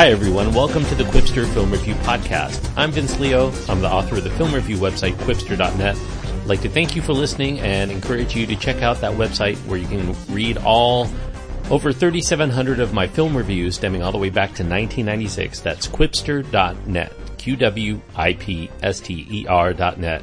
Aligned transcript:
Hi 0.00 0.08
everyone, 0.08 0.54
welcome 0.54 0.82
to 0.86 0.94
the 0.94 1.04
Qwipster 1.04 1.46
Film 1.52 1.70
Review 1.70 1.92
Podcast. 1.96 2.72
I'm 2.74 2.90
Vince 2.90 3.20
Leo. 3.20 3.52
I'm 3.68 3.82
the 3.82 3.92
author 3.92 4.16
of 4.16 4.24
the 4.24 4.30
film 4.30 4.54
review 4.54 4.78
website 4.78 5.12
qwipster.net. 5.16 5.94
I'd 5.94 6.46
like 6.46 6.62
to 6.62 6.70
thank 6.70 6.96
you 6.96 7.02
for 7.02 7.12
listening 7.12 7.60
and 7.60 7.90
encourage 7.90 8.34
you 8.34 8.46
to 8.46 8.56
check 8.56 8.80
out 8.80 9.02
that 9.02 9.12
website 9.12 9.58
where 9.66 9.78
you 9.78 9.86
can 9.86 10.16
read 10.32 10.56
all 10.56 11.06
over 11.68 11.92
3,700 11.92 12.80
of 12.80 12.94
my 12.94 13.06
film 13.08 13.36
reviews 13.36 13.74
stemming 13.74 14.02
all 14.02 14.10
the 14.10 14.16
way 14.16 14.30
back 14.30 14.54
to 14.54 14.62
1996. 14.62 15.60
That's 15.60 15.86
qwipster.net. 15.86 17.12
Q-W-I-P-S-T-E-R 17.36 18.02
dot 19.74 19.98
net. 19.98 20.22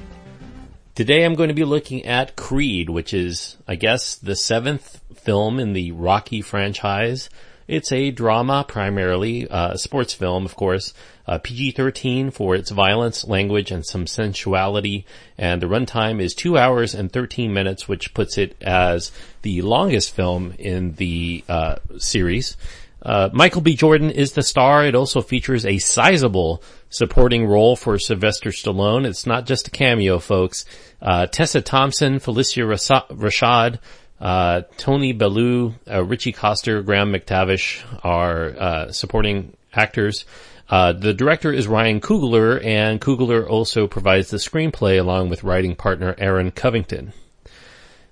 Today 0.95 1.23
I'm 1.23 1.35
going 1.35 1.49
to 1.49 1.53
be 1.53 1.65
looking 1.65 2.03
at 2.03 2.35
Creed, 2.35 2.89
which 2.89 3.13
is, 3.13 3.57
I 3.67 3.75
guess, 3.75 4.15
the 4.15 4.35
seventh 4.35 5.01
film 5.13 5.59
in 5.59 5.73
the 5.73 5.91
Rocky 5.91 6.41
franchise. 6.41 7.29
It's 7.67 7.91
a 7.91 8.11
drama 8.11 8.65
primarily, 8.65 9.47
uh, 9.47 9.71
a 9.71 9.77
sports 9.77 10.13
film, 10.13 10.45
of 10.45 10.55
course, 10.55 10.93
uh, 11.27 11.37
PG-13 11.39 12.31
for 12.31 12.55
its 12.55 12.71
violence, 12.71 13.25
language, 13.25 13.71
and 13.71 13.85
some 13.85 14.07
sensuality, 14.07 15.05
and 15.37 15.61
the 15.61 15.67
runtime 15.67 16.21
is 16.21 16.33
two 16.33 16.57
hours 16.57 16.95
and 16.95 17.11
13 17.11 17.53
minutes, 17.53 17.87
which 17.87 18.13
puts 18.13 18.37
it 18.37 18.55
as 18.61 19.11
the 19.41 19.61
longest 19.61 20.15
film 20.15 20.53
in 20.57 20.93
the 20.93 21.43
uh, 21.49 21.75
series. 21.97 22.55
Uh, 23.01 23.29
Michael 23.31 23.61
B. 23.61 23.75
Jordan 23.75 24.11
is 24.11 24.31
the 24.31 24.43
star. 24.43 24.85
It 24.85 24.95
also 24.95 25.21
features 25.21 25.65
a 25.65 25.77
sizable 25.77 26.63
supporting 26.89 27.45
role 27.45 27.75
for 27.75 27.99
Sylvester 27.99 28.49
Stallone. 28.49 29.05
It's 29.05 29.25
not 29.25 29.45
just 29.45 29.67
a 29.67 29.71
cameo, 29.71 30.19
folks. 30.19 30.65
Uh, 31.01 31.27
Tessa 31.27 31.61
Thompson, 31.61 32.19
Phylicia 32.19 32.65
Rashad, 32.65 33.79
uh, 34.19 34.61
Tony 34.77 35.13
Bellew, 35.13 35.75
uh, 35.89 36.03
Ritchie 36.03 36.31
Coster, 36.31 36.81
Graham 36.81 37.13
McTavish 37.13 37.83
are 38.03 38.55
uh, 38.57 38.91
supporting 38.91 39.55
actors. 39.73 40.25
Uh, 40.69 40.91
the 40.91 41.13
director 41.13 41.51
is 41.51 41.67
Ryan 41.67 42.01
Coogler, 42.01 42.63
and 42.63 42.99
Coogler 42.99 43.47
also 43.47 43.87
provides 43.87 44.29
the 44.29 44.37
screenplay 44.37 44.99
along 44.99 45.29
with 45.29 45.43
writing 45.43 45.75
partner 45.75 46.15
Aaron 46.17 46.51
Covington. 46.51 47.13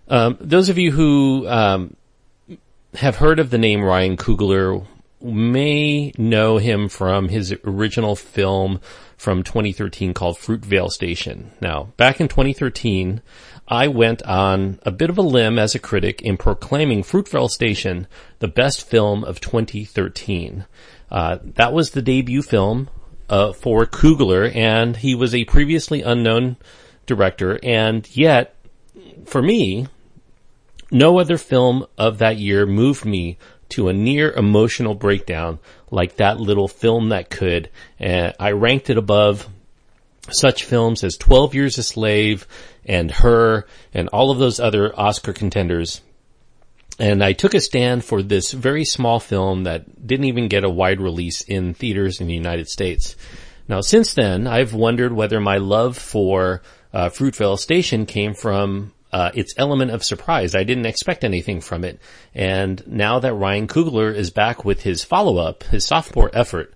Um, 0.08 0.38
those 0.40 0.70
of 0.70 0.78
you 0.78 0.92
who 0.92 1.48
um, 1.48 1.96
have 2.94 3.18
heard 3.18 3.40
of 3.40 3.50
the 3.50 3.58
name 3.58 3.84
Ryan 3.84 4.16
Coogler 4.16 4.86
may 5.22 6.14
know 6.18 6.58
him 6.58 6.88
from 6.88 7.30
his 7.30 7.54
original 7.66 8.16
film 8.16 8.80
from 9.18 9.44
2013 9.44 10.14
called 10.14 10.38
Fruitvale 10.38 10.92
Station. 10.92 11.52
Now, 11.62 11.94
back 11.98 12.22
in 12.22 12.28
2013, 12.28 13.22
I 13.68 13.88
went 13.88 14.22
on 14.24 14.80
a 14.84 14.92
bit 14.92 15.10
of 15.10 15.18
a 15.18 15.24
limb 15.24 15.58
as 15.58 15.74
a 15.74 15.80
critic 15.80 16.22
in 16.22 16.38
proclaiming 16.38 17.02
Fruitvale 17.02 17.50
Station 17.50 18.08
the 18.40 18.48
best 18.48 18.88
film 18.88 19.24
of 19.24 19.42
2013. 19.42 20.66
Uh, 21.10 21.38
that 21.42 21.74
was 21.74 21.92
the 21.92 22.02
debut 22.02 22.44
film 22.44 22.90
uh, 23.30 23.54
for 23.54 23.86
Coogler, 23.86 24.54
and 24.56 24.98
he 24.98 25.16
was 25.16 25.34
a 25.34 25.46
previously 25.46 26.02
unknown 26.04 26.58
director, 27.06 27.60
and 27.64 28.08
yet, 28.16 28.56
for 29.26 29.42
me, 29.42 29.88
no 30.92 31.20
other 31.20 31.38
film 31.38 31.86
of 31.98 32.20
that 32.20 32.38
year 32.38 32.66
moved 32.66 33.06
me 33.06 33.38
to 33.70 33.88
a 33.88 33.94
near 33.94 34.32
emotional 34.34 34.94
breakdown 34.94 35.60
like 35.90 36.18
that 36.18 36.40
little 36.40 36.68
film 36.68 37.10
that 37.10 37.30
could. 37.30 37.70
And 38.00 38.34
I 38.40 38.52
ranked 38.52 38.90
it 38.90 38.98
above 38.98 39.50
such 40.32 40.64
films 40.64 41.04
as 41.04 41.18
12 41.18 41.56
Years 41.56 41.78
a 41.78 41.84
Slave 41.84 42.48
and 42.86 43.12
Her 43.12 43.66
and 43.94 44.10
all 44.10 44.32
of 44.32 44.40
those 44.40 44.60
other 44.60 44.98
Oscar 45.00 45.34
contenders. 45.34 46.02
And 46.98 47.24
I 47.24 47.34
took 47.34 47.54
a 47.54 47.60
stand 47.60 48.06
for 48.06 48.24
this 48.24 48.52
very 48.52 48.86
small 48.86 49.20
film 49.20 49.64
that 49.64 50.08
didn't 50.08 50.28
even 50.28 50.48
get 50.48 50.64
a 50.64 50.70
wide 50.70 51.02
release 51.02 51.42
in 51.42 51.74
theaters 51.74 52.22
in 52.22 52.28
the 52.28 52.34
United 52.34 52.70
States. 52.70 53.16
Now 53.68 53.82
since 53.82 54.14
then, 54.14 54.48
I've 54.48 54.74
wondered 54.74 55.12
whether 55.12 55.40
my 55.40 55.58
love 55.58 55.98
for 55.98 56.62
uh, 56.94 57.10
Fruitvale 57.10 57.60
Station 57.60 58.06
came 58.06 58.34
from 58.34 58.94
uh, 59.12 59.32
its 59.34 59.54
element 59.58 59.92
of 59.92 60.04
surprise. 60.04 60.56
I 60.56 60.64
didn't 60.64 60.86
expect 60.86 61.24
anything 61.24 61.62
from 61.62 61.84
it. 61.84 62.00
And 62.34 62.86
now 62.88 63.20
that 63.20 63.34
Ryan 63.34 63.68
Coogler 63.68 64.14
is 64.14 64.30
back 64.30 64.66
with 64.66 64.84
his 64.84 65.04
follow-up, 65.04 65.64
his 65.64 65.86
sophomore 65.86 66.30
effort, 66.34 66.74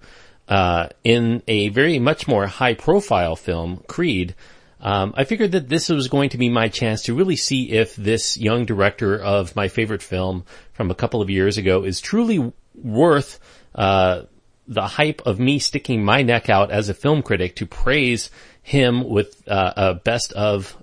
uh, 0.49 0.89
in 1.03 1.43
a 1.47 1.69
very 1.69 1.99
much 1.99 2.27
more 2.27 2.47
high 2.47 2.73
profile 2.73 3.35
film, 3.35 3.83
Creed, 3.87 4.35
um, 4.81 5.13
I 5.15 5.25
figured 5.25 5.51
that 5.51 5.69
this 5.69 5.89
was 5.89 6.07
going 6.07 6.31
to 6.31 6.37
be 6.37 6.49
my 6.49 6.69
chance 6.69 7.03
to 7.03 7.13
really 7.13 7.35
see 7.35 7.71
if 7.71 7.95
this 7.95 8.37
young 8.37 8.65
director 8.65 9.17
of 9.17 9.55
my 9.55 9.67
favorite 9.67 10.01
film 10.01 10.45
from 10.73 10.89
a 10.89 10.95
couple 10.95 11.21
of 11.21 11.29
years 11.29 11.57
ago 11.57 11.83
is 11.83 12.01
truly 12.01 12.51
worth 12.73 13.39
uh, 13.75 14.23
the 14.67 14.88
hype 14.88 15.21
of 15.25 15.39
me 15.39 15.59
sticking 15.59 16.03
my 16.03 16.23
neck 16.23 16.49
out 16.49 16.71
as 16.71 16.89
a 16.89 16.93
film 16.93 17.21
critic 17.21 17.57
to 17.57 17.65
praise 17.65 18.31
him 18.63 19.07
with 19.07 19.47
uh, 19.47 19.73
a 19.75 19.93
best 19.95 20.31
of 20.33 20.77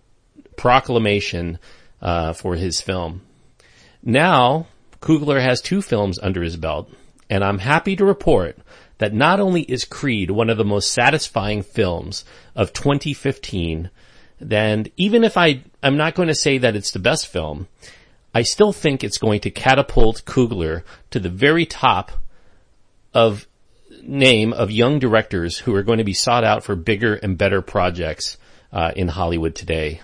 proclamation 0.57 1.59
uh, 2.03 2.33
for 2.35 2.55
his 2.55 2.81
film. 2.81 3.23
Now, 4.03 4.67
Coogler 5.01 5.41
has 5.41 5.61
two 5.61 5.81
films 5.83 6.19
under 6.19 6.43
his 6.43 6.57
belt, 6.57 6.91
and 7.31 7.43
I'm 7.43 7.59
happy 7.59 7.97
to 7.97 8.05
report 8.05 8.59
that 8.99 9.13
not 9.13 9.41
only 9.41 9.63
is 9.63 9.85
Creed 9.85 10.31
one 10.31 10.51
of 10.51 10.59
the 10.59 10.65
most 10.65 10.93
satisfying 10.93 11.63
films 11.63 12.25
of 12.55 12.73
2015, 12.73 13.91
then 14.41 14.87
even 14.97 15.25
if 15.25 15.37
I, 15.37 15.63
I'm 15.83 15.97
not 15.97 16.15
going 16.15 16.29
to 16.29 16.35
say 16.35 16.59
that 16.59 16.77
it's 16.77 16.93
the 16.93 16.99
best 16.99 17.27
film, 17.27 17.69
I 18.35 18.43
still 18.43 18.73
think 18.73 19.03
it's 19.03 19.19
going 19.19 19.41
to 19.41 19.51
catapult 19.51 20.25
Coogler 20.25 20.83
to 21.11 21.19
the 21.19 21.29
very 21.29 21.67
top 21.67 22.13
of 23.15 23.47
name 24.03 24.53
of 24.53 24.71
young 24.71 24.99
directors 24.99 25.59
who 25.59 25.75
are 25.75 25.83
going 25.83 25.99
to 25.99 26.05
be 26.05 26.13
sought 26.13 26.45
out 26.45 26.63
for 26.63 26.77
bigger 26.77 27.15
and 27.15 27.39
better 27.39 27.63
projects 27.63 28.37
uh, 28.73 28.93
in 28.95 29.09
Hollywood 29.09 29.55
today. 29.55 30.01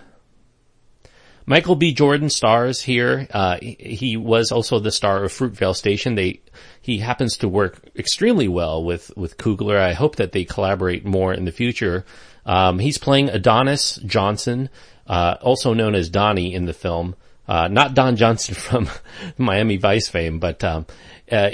Michael 1.46 1.74
B. 1.74 1.92
Jordan 1.92 2.30
stars 2.30 2.80
here. 2.80 3.26
Uh, 3.30 3.58
he 3.60 4.16
was 4.16 4.52
also 4.52 4.78
the 4.78 4.92
star 4.92 5.24
of 5.24 5.32
Fruitvale 5.32 5.74
Station. 5.74 6.14
They, 6.14 6.40
he 6.80 6.98
happens 6.98 7.38
to 7.38 7.48
work 7.48 7.80
extremely 7.96 8.48
well 8.48 8.84
with, 8.84 9.10
with 9.16 9.36
Coogler. 9.38 9.78
I 9.78 9.92
hope 9.92 10.16
that 10.16 10.32
they 10.32 10.44
collaborate 10.44 11.04
more 11.04 11.34
in 11.34 11.44
the 11.44 11.52
future. 11.52 12.04
Um, 12.46 12.78
he's 12.78 12.98
playing 12.98 13.28
Adonis 13.28 13.96
Johnson, 14.04 14.68
uh, 15.06 15.36
also 15.40 15.74
known 15.74 15.94
as 15.94 16.08
Donnie 16.08 16.54
in 16.54 16.64
the 16.64 16.72
film. 16.72 17.16
Uh, 17.48 17.68
not 17.68 17.94
Don 17.94 18.16
Johnson 18.16 18.54
from 18.56 18.88
Miami 19.36 19.76
Vice 19.76 20.08
fame, 20.08 20.38
but, 20.38 20.62
um, 20.62 20.86
uh, 21.30 21.50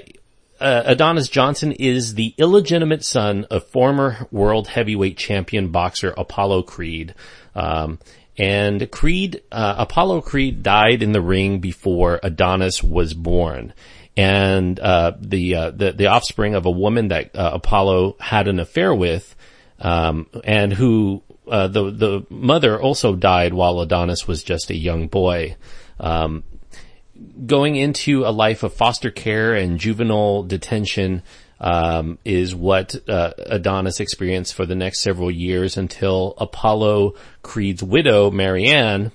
uh, 0.61 0.83
Adonis 0.87 1.29
Johnson 1.29 1.73
is 1.73 2.15
the 2.15 2.35
illegitimate 2.37 3.05
son 3.05 3.47
of 3.51 3.67
former 3.69 4.27
world 4.33 4.67
heavyweight 4.67 5.17
champion 5.17 5.69
boxer 5.69 6.13
Apollo 6.17 6.63
Creed. 6.63 7.15
Um, 7.55 7.99
and 8.39 8.89
Creed, 8.91 9.43
uh, 9.51 9.75
Apollo 9.79 10.23
Creed 10.23 10.63
died 10.63 11.03
in 11.03 11.13
the 11.13 11.21
ring 11.21 11.59
before 11.59 12.21
Adonis 12.23 12.83
was 12.83 13.13
born. 13.13 13.75
And, 14.17 14.79
uh, 14.79 15.13
the, 15.21 15.55
uh, 15.55 15.71
the, 15.71 15.93
the 15.93 16.07
offspring 16.07 16.55
of 16.55 16.65
a 16.65 16.71
woman 16.71 17.09
that, 17.09 17.37
uh, 17.37 17.51
Apollo 17.55 18.17
had 18.21 18.49
an 18.49 18.61
affair 18.61 18.95
with, 18.95 19.35
um, 19.81 20.29
and 20.45 20.73
who, 20.73 21.23
uh, 21.49 21.67
the, 21.69 21.91
the 21.91 22.27
mother 22.31 22.81
also 22.81 23.15
died 23.17 23.55
while 23.55 23.81
Adonis 23.81 24.27
was 24.29 24.43
just 24.43 24.71
a 24.71 24.77
young 24.77 25.09
boy. 25.09 25.57
Um, 25.99 26.45
going 27.47 27.77
into 27.77 28.25
a 28.25 28.31
life 28.31 28.63
of 28.63 28.73
foster 28.73 29.11
care 29.11 29.55
and 29.55 29.79
juvenile 29.79 30.45
detention, 30.45 31.23
um, 31.61 32.19
is 32.25 32.55
what 32.55 32.95
uh, 33.09 33.33
Adonis 33.39 34.01
experienced 34.01 34.55
for 34.55 34.67
the 34.67 34.75
next 34.75 35.01
several 35.01 35.31
years 35.31 35.77
until 35.77 36.35
Apollo 36.39 37.15
Creed's 37.43 37.83
widow, 37.83 38.31
Mary 38.31 38.67
Anne, 38.67 39.13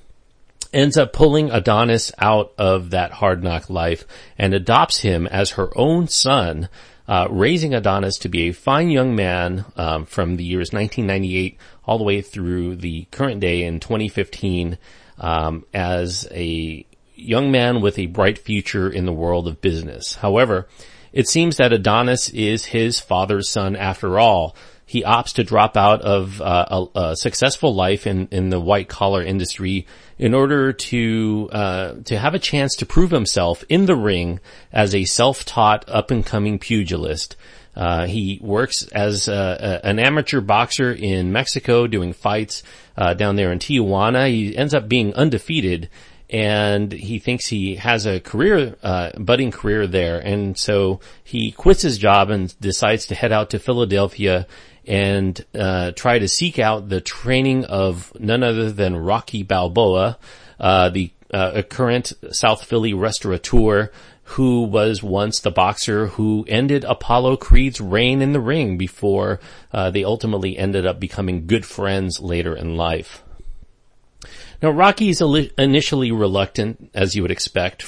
ends 0.73 0.97
up 0.97 1.13
pulling 1.13 1.51
Adonis 1.51 2.11
out 2.17 2.53
of 2.57 2.89
that 2.89 3.11
hard 3.11 3.43
knock 3.43 3.69
life 3.69 4.05
and 4.37 4.53
adopts 4.53 4.99
him 4.99 5.27
as 5.27 5.51
her 5.51 5.69
own 5.77 6.07
son, 6.07 6.67
uh, 7.07 7.27
raising 7.29 7.73
Adonis 7.73 8.17
to 8.17 8.29
be 8.29 8.49
a 8.49 8.53
fine 8.53 8.89
young 8.89 9.15
man 9.15 9.65
um, 9.77 10.05
from 10.05 10.35
the 10.37 10.43
years 10.43 10.73
1998 10.73 11.57
all 11.85 11.97
the 11.97 12.03
way 12.03 12.21
through 12.21 12.75
the 12.77 13.05
current 13.11 13.39
day 13.39 13.63
in 13.63 13.79
2015 13.79 14.77
um, 15.19 15.65
as 15.73 16.27
a 16.31 16.85
young 17.15 17.51
man 17.51 17.81
with 17.81 17.99
a 17.99 18.07
bright 18.07 18.37
future 18.37 18.89
in 18.89 19.05
the 19.05 19.13
world 19.13 19.47
of 19.47 19.61
business. 19.61 20.15
However, 20.15 20.67
it 21.13 21.27
seems 21.27 21.57
that 21.57 21.71
Adonis 21.71 22.29
is 22.29 22.65
his 22.65 22.99
father's 22.99 23.47
son 23.47 23.75
after 23.75 24.19
all. 24.19 24.55
He 24.85 25.03
opts 25.03 25.33
to 25.35 25.43
drop 25.43 25.77
out 25.77 26.01
of 26.01 26.41
uh, 26.41 26.85
a, 26.95 26.99
a, 26.99 27.15
successful 27.15 27.73
life 27.73 28.05
in, 28.05 28.27
in 28.31 28.49
the 28.49 28.59
white 28.59 28.89
collar 28.89 29.23
industry 29.23 29.87
in 30.19 30.33
order 30.33 30.73
to 30.73 31.49
uh, 31.51 31.93
to 32.05 32.17
have 32.17 32.35
a 32.35 32.39
chance 32.39 32.75
to 32.75 32.85
prove 32.85 33.09
himself 33.09 33.63
in 33.69 33.85
the 33.85 33.95
ring 33.95 34.39
as 34.71 34.93
a 34.93 35.05
self-taught 35.05 35.85
up 35.87 36.11
and 36.11 36.25
coming 36.25 36.59
pugilist. 36.59 37.35
Uh, 37.75 38.05
he 38.05 38.39
works 38.41 38.83
as 38.91 39.27
a, 39.27 39.81
a, 39.83 39.87
an 39.87 39.99
amateur 39.99 40.41
boxer 40.41 40.91
in 40.91 41.31
Mexico 41.31 41.87
doing 41.87 42.13
fights 42.13 42.61
uh, 42.97 43.13
down 43.13 43.35
there 43.35 43.51
in 43.51 43.59
Tijuana. 43.59 44.29
He 44.29 44.55
ends 44.55 44.73
up 44.73 44.87
being 44.87 45.13
undefeated 45.15 45.89
and 46.33 46.91
he 46.91 47.19
thinks 47.19 47.45
he 47.45 47.75
has 47.75 48.07
a 48.07 48.19
career, 48.19 48.75
uh, 48.81 49.11
budding 49.19 49.51
career 49.51 49.85
there. 49.85 50.17
And 50.17 50.57
so 50.57 50.99
he 51.23 51.51
quits 51.51 51.83
his 51.83 51.99
job 51.99 52.31
and 52.31 52.59
decides 52.59 53.05
to 53.07 53.15
head 53.15 53.31
out 53.31 53.51
to 53.51 53.59
Philadelphia 53.59 54.47
and, 54.87 55.39
uh, 55.53 55.91
try 55.91 56.17
to 56.17 56.27
seek 56.27 56.57
out 56.57 56.89
the 56.89 57.01
training 57.01 57.65
of 57.65 58.11
none 58.19 58.41
other 58.41 58.71
than 58.71 58.97
Rocky 58.97 59.43
Balboa, 59.43 60.17
uh, 60.59 60.89
the, 60.89 61.11
uh, 61.31 61.51
a 61.53 61.63
current 61.63 62.13
South 62.31 62.65
Philly 62.65 62.95
restaurateur 62.95 63.91
who 64.23 64.63
was 64.63 65.03
once 65.03 65.39
the 65.39 65.51
boxer 65.51 66.07
who 66.07 66.45
ended 66.47 66.83
Apollo 66.83 67.37
Creed's 67.37 67.79
reign 67.79 68.23
in 68.23 68.33
the 68.33 68.39
ring 68.39 68.75
before, 68.77 69.39
uh, 69.71 69.91
they 69.91 70.03
ultimately 70.03 70.57
ended 70.57 70.87
up 70.87 70.99
becoming 70.99 71.45
good 71.45 71.65
friends 71.65 72.19
later 72.19 72.55
in 72.55 72.75
life. 72.75 73.23
Now, 74.61 74.71
Rocky's 74.71 75.21
initially 75.21 76.11
reluctant, 76.11 76.91
as 76.93 77.15
you 77.15 77.21
would 77.21 77.31
expect, 77.31 77.85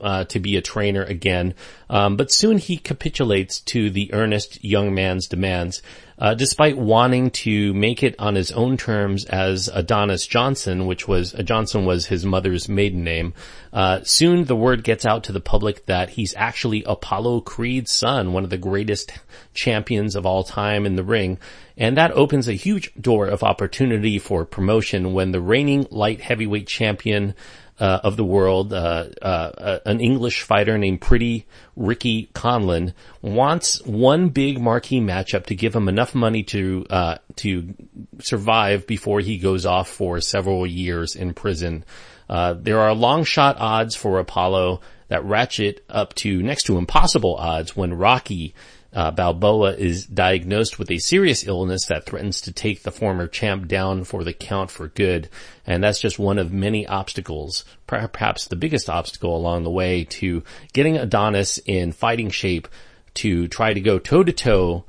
uh, 0.00 0.24
to 0.24 0.40
be 0.40 0.56
a 0.56 0.62
trainer 0.62 1.02
again, 1.02 1.54
um, 1.88 2.16
but 2.16 2.30
soon 2.30 2.58
he 2.58 2.76
capitulates 2.76 3.60
to 3.60 3.90
the 3.90 4.12
earnest 4.12 4.62
young 4.64 4.94
man's 4.94 5.26
demands. 5.26 5.82
Uh, 6.20 6.34
despite 6.34 6.76
wanting 6.76 7.30
to 7.30 7.72
make 7.74 8.02
it 8.02 8.16
on 8.18 8.34
his 8.34 8.50
own 8.50 8.76
terms 8.76 9.24
as 9.26 9.70
Adonis 9.72 10.26
Johnson, 10.26 10.86
which 10.86 11.06
was 11.06 11.32
uh, 11.32 11.42
Johnson 11.42 11.84
was 11.84 12.06
his 12.06 12.26
mother's 12.26 12.68
maiden 12.68 13.04
name. 13.04 13.34
Uh, 13.72 14.00
soon 14.02 14.42
the 14.42 14.56
word 14.56 14.82
gets 14.82 15.06
out 15.06 15.22
to 15.24 15.32
the 15.32 15.40
public 15.40 15.86
that 15.86 16.10
he's 16.10 16.34
actually 16.36 16.82
Apollo 16.82 17.42
Creed's 17.42 17.92
son, 17.92 18.32
one 18.32 18.42
of 18.42 18.50
the 18.50 18.58
greatest 18.58 19.12
champions 19.54 20.16
of 20.16 20.26
all 20.26 20.42
time 20.42 20.86
in 20.86 20.96
the 20.96 21.04
ring, 21.04 21.38
and 21.76 21.96
that 21.96 22.10
opens 22.10 22.48
a 22.48 22.52
huge 22.54 22.92
door 23.00 23.28
of 23.28 23.44
opportunity 23.44 24.18
for 24.18 24.44
promotion 24.44 25.12
when 25.12 25.30
the 25.30 25.40
reigning 25.40 25.86
light 25.92 26.17
heavyweight 26.20 26.66
champion 26.66 27.34
uh, 27.80 28.00
of 28.02 28.16
the 28.16 28.24
world, 28.24 28.72
uh, 28.72 29.06
uh, 29.22 29.78
an 29.86 30.00
English 30.00 30.42
fighter 30.42 30.76
named 30.78 31.00
Pretty 31.00 31.46
Ricky 31.76 32.28
Conlan 32.34 32.92
wants 33.22 33.84
one 33.86 34.30
big 34.30 34.60
marquee 34.60 35.00
matchup 35.00 35.46
to 35.46 35.54
give 35.54 35.76
him 35.76 35.88
enough 35.88 36.14
money 36.14 36.42
to 36.44 36.86
uh, 36.90 37.18
to 37.36 37.74
survive 38.20 38.86
before 38.86 39.20
he 39.20 39.38
goes 39.38 39.64
off 39.64 39.88
for 39.88 40.20
several 40.20 40.66
years 40.66 41.14
in 41.14 41.34
prison. 41.34 41.84
Uh, 42.28 42.54
there 42.54 42.80
are 42.80 42.94
long 42.94 43.24
shot 43.24 43.56
odds 43.58 43.94
for 43.94 44.18
Apollo 44.18 44.80
that 45.06 45.24
ratchet 45.24 45.84
up 45.88 46.14
to 46.14 46.42
next 46.42 46.64
to 46.64 46.78
impossible 46.78 47.36
odds 47.36 47.76
when 47.76 47.94
Rocky 47.94 48.54
uh, 48.98 49.12
Balboa 49.12 49.74
is 49.74 50.06
diagnosed 50.06 50.76
with 50.76 50.90
a 50.90 50.98
serious 50.98 51.46
illness 51.46 51.86
that 51.86 52.04
threatens 52.04 52.40
to 52.40 52.52
take 52.52 52.82
the 52.82 52.90
former 52.90 53.28
champ 53.28 53.68
down 53.68 54.02
for 54.02 54.24
the 54.24 54.32
count 54.32 54.72
for 54.72 54.88
good. 54.88 55.28
And 55.64 55.84
that's 55.84 56.00
just 56.00 56.18
one 56.18 56.36
of 56.36 56.52
many 56.52 56.84
obstacles, 56.84 57.64
perhaps 57.86 58.48
the 58.48 58.56
biggest 58.56 58.90
obstacle 58.90 59.36
along 59.36 59.62
the 59.62 59.70
way 59.70 60.02
to 60.02 60.42
getting 60.72 60.96
Adonis 60.96 61.58
in 61.58 61.92
fighting 61.92 62.30
shape 62.30 62.66
to 63.14 63.46
try 63.46 63.72
to 63.72 63.80
go 63.80 64.00
toe 64.00 64.24
to 64.24 64.32
toe 64.32 64.84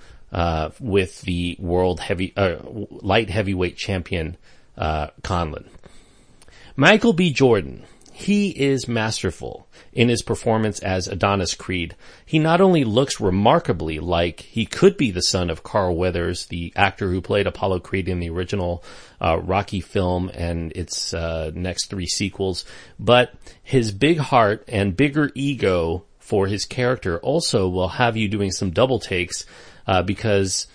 with 0.79 1.21
the 1.21 1.55
world 1.59 1.99
heavy, 1.99 2.33
uh, 2.35 2.57
light 2.89 3.29
heavyweight 3.29 3.77
champion, 3.77 4.37
uh, 4.75 5.09
Conlan. 5.21 5.67
Michael 6.75 7.13
B. 7.13 7.31
Jordan 7.31 7.85
he 8.19 8.49
is 8.49 8.85
masterful 8.85 9.65
in 9.93 10.09
his 10.09 10.21
performance 10.21 10.79
as 10.79 11.07
Adonis 11.07 11.53
Creed. 11.53 11.95
He 12.25 12.37
not 12.37 12.59
only 12.59 12.83
looks 12.83 13.21
remarkably 13.21 13.99
like 13.99 14.41
he 14.41 14.65
could 14.65 14.97
be 14.97 15.09
the 15.09 15.21
son 15.21 15.49
of 15.49 15.63
Carl 15.63 15.95
Weathers, 15.95 16.47
the 16.47 16.73
actor 16.75 17.09
who 17.09 17.21
played 17.21 17.47
Apollo 17.47 17.79
Creed 17.79 18.09
in 18.09 18.19
the 18.19 18.29
original 18.29 18.83
uh, 19.21 19.39
Rocky 19.39 19.79
film 19.79 20.29
and 20.33 20.73
its 20.73 21.13
uh, 21.13 21.51
next 21.55 21.89
three 21.89 22.07
sequels, 22.07 22.65
but 22.99 23.33
his 23.63 23.93
big 23.93 24.17
heart 24.17 24.65
and 24.67 24.97
bigger 24.97 25.31
ego 25.33 26.03
for 26.19 26.47
his 26.47 26.65
character 26.65 27.19
also 27.19 27.69
will 27.69 27.87
have 27.87 28.17
you 28.17 28.27
doing 28.27 28.51
some 28.51 28.71
double 28.71 28.99
takes 28.99 29.45
uh, 29.87 30.03
because 30.03 30.67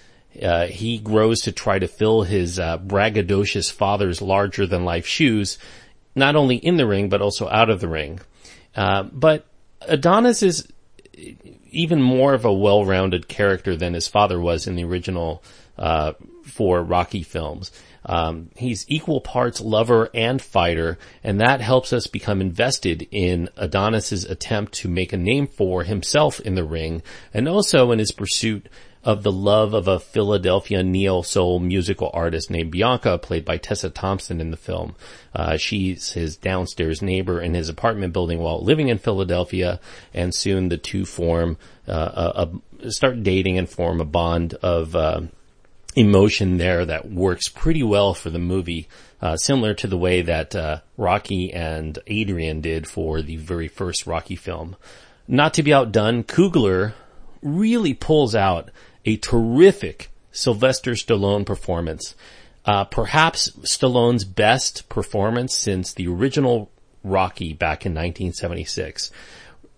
uh, 0.43 0.67
he 0.67 0.99
grows 0.99 1.43
to 1.43 1.53
try 1.53 1.79
to 1.79 1.89
fill 1.89 2.23
his 2.23 2.59
uh, 2.59 2.79
braggadocious 2.79 3.71
father's 3.71 4.23
larger 4.23 4.67
than 4.67 4.87
life 4.87 5.07
shoes 5.07 5.59
not 6.15 6.37
only 6.37 6.57
in 6.57 6.77
the 6.77 6.87
ring, 6.87 7.09
but 7.09 7.23
also 7.23 7.49
out 7.49 7.71
of 7.71 7.81
the 7.81 7.89
ring. 7.89 8.21
Uh, 8.75 9.05
but 9.05 9.47
Adonis 9.83 10.43
is 10.43 10.69
even 11.71 12.01
more 12.01 12.35
of 12.35 12.45
a 12.45 12.53
well-rounded 12.53 13.29
character 13.29 13.77
than 13.77 13.95
his 13.95 14.09
father 14.09 14.41
was 14.41 14.67
in 14.67 14.77
the 14.77 14.85
original 14.85 15.43
uh, 15.79 16.13
four 16.45 16.83
Rocky 16.83 17.23
films. 17.23 17.73
Um, 18.07 18.51
he's 18.57 18.85
equal 18.89 19.21
parts 19.21 19.61
lover 19.61 20.11
and 20.13 20.41
fighter, 20.41 20.99
and 21.23 21.41
that 21.41 21.61
helps 21.61 21.93
us 21.93 22.07
become 22.07 22.41
invested 22.41 23.09
in 23.11 23.49
Adonis's 23.57 24.25
attempt 24.25 24.75
to 24.75 24.89
make 24.89 25.13
a 25.13 25.17
name 25.17 25.47
for 25.47 25.85
himself 25.85 26.39
in 26.41 26.55
the 26.55 26.65
ring, 26.65 27.03
and 27.33 27.49
also 27.49 27.93
in 27.93 27.99
his 27.99 28.13
pursuit 28.13 28.69
of 29.05 29.23
the 29.23 29.33
love 29.33 29.75
of 29.75 29.87
a 29.87 30.01
Philadelphia 30.01 30.83
neo 30.83 31.23
soul 31.23 31.61
musical 31.61 32.11
artist 32.15 32.51
named 32.51 32.71
Bianca, 32.71 33.19
played 33.19 33.45
by 33.45 33.59
Tessa 33.59 33.91
Thompson 33.91 34.41
in 34.41 34.51
the 34.51 34.57
film. 34.57 34.97
Uh, 35.35 35.57
she's 35.57 36.13
his 36.13 36.37
downstairs 36.37 37.03
neighbor 37.03 37.41
in 37.41 37.55
his 37.55 37.69
apartment 37.69 38.13
building 38.13 38.39
while 38.39 38.65
living 38.65 38.89
in 38.89 38.99
Philadelphia, 38.99 39.79
and 40.15 40.35
soon 40.35 40.69
the 40.69 40.79
two 40.79 41.05
form 41.05 41.59
uh, 41.87 42.31
a, 42.83 42.87
a, 42.87 42.91
start 42.91 43.23
dating 43.23 43.59
and 43.59 43.69
form 43.69 44.01
a 44.01 44.07
bond 44.07 44.55
of 44.55 44.97
uh, 44.97 45.21
emotion 45.95 46.57
there 46.57 46.85
that 46.87 47.11
works 47.11 47.49
pretty 47.49 47.83
well 47.83 48.15
for 48.15 48.31
the 48.31 48.39
movie. 48.39 48.89
Uh, 49.21 49.37
similar 49.37 49.73
to 49.75 49.87
the 49.87 49.97
way 49.97 50.23
that 50.23 50.55
uh, 50.55 50.81
Rocky 50.97 51.53
and 51.53 51.99
Adrian 52.07 52.61
did 52.61 52.87
for 52.87 53.23
the 53.23 53.37
very 53.37 53.69
first 53.69 54.07
Rocky 54.07 54.37
film. 54.37 54.77
Not 55.27 55.55
to 55.55 55.63
be 55.63 55.73
outdone, 55.73 56.25
Coogler 56.25 56.93
really 57.43 57.95
pulls 57.95 58.35
out 58.35 58.71
a 59.05 59.17
terrific 59.17 60.11
Sylvester 60.33 60.93
Stallone 60.93 61.47
performance. 61.47 62.15
Uh, 62.65 62.85
perhaps 62.85 63.51
Stallone's 63.63 64.25
best 64.25 64.89
performance 64.89 65.57
since 65.57 65.93
the 65.93 66.09
original 66.09 66.71
Rocky 67.03 67.53
back 67.53 67.85
in 67.85 67.93
1976. 67.93 69.11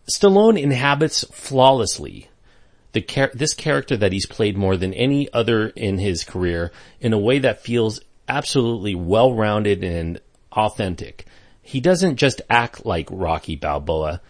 Stallone 0.08 0.60
inhabits 0.60 1.24
flawlessly 1.32 2.28
the 2.92 3.00
char- 3.02 3.32
this 3.34 3.52
character 3.52 3.96
that 3.96 4.12
he's 4.12 4.24
played 4.24 4.56
more 4.56 4.76
than 4.76 4.94
any 4.94 5.30
other 5.32 5.68
in 5.68 5.98
his 5.98 6.24
career 6.24 6.72
in 7.00 7.12
a 7.12 7.18
way 7.18 7.38
that 7.40 7.60
feels 7.60 8.00
absolutely 8.28 8.94
well-rounded 8.94 9.84
and 9.84 10.20
authentic. 10.52 11.26
He 11.60 11.80
doesn't 11.80 12.16
just 12.16 12.40
act 12.48 12.86
like 12.86 13.08
Rocky 13.10 13.56
Balboa 13.56 14.20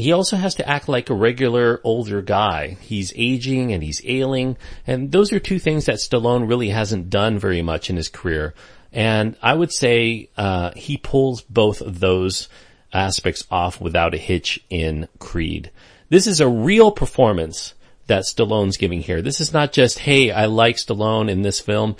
he 0.00 0.12
also 0.12 0.36
has 0.36 0.56
to 0.56 0.68
act 0.68 0.88
like 0.88 1.10
a 1.10 1.14
regular 1.14 1.80
older 1.84 2.22
guy. 2.22 2.76
He's 2.80 3.12
aging 3.16 3.72
and 3.72 3.82
he's 3.82 4.02
ailing, 4.04 4.56
and 4.86 5.10
those 5.12 5.32
are 5.32 5.40
two 5.40 5.58
things 5.58 5.86
that 5.86 5.96
Stallone 5.96 6.48
really 6.48 6.70
hasn't 6.70 7.10
done 7.10 7.38
very 7.38 7.62
much 7.62 7.90
in 7.90 7.96
his 7.96 8.08
career. 8.08 8.54
And 8.92 9.36
I 9.40 9.54
would 9.54 9.72
say 9.72 10.30
uh, 10.36 10.72
he 10.74 10.96
pulls 10.96 11.42
both 11.42 11.80
of 11.80 12.00
those 12.00 12.48
aspects 12.92 13.44
off 13.50 13.80
without 13.80 14.14
a 14.14 14.18
hitch 14.18 14.60
in 14.68 15.08
Creed. 15.18 15.70
This 16.08 16.26
is 16.26 16.40
a 16.40 16.48
real 16.48 16.90
performance 16.90 17.74
that 18.08 18.24
Stallone's 18.24 18.76
giving 18.76 19.00
here. 19.00 19.22
This 19.22 19.40
is 19.40 19.52
not 19.52 19.72
just, 19.72 20.00
hey, 20.00 20.32
I 20.32 20.46
like 20.46 20.76
Stallone 20.76 21.30
in 21.30 21.42
this 21.42 21.60
film. 21.60 21.94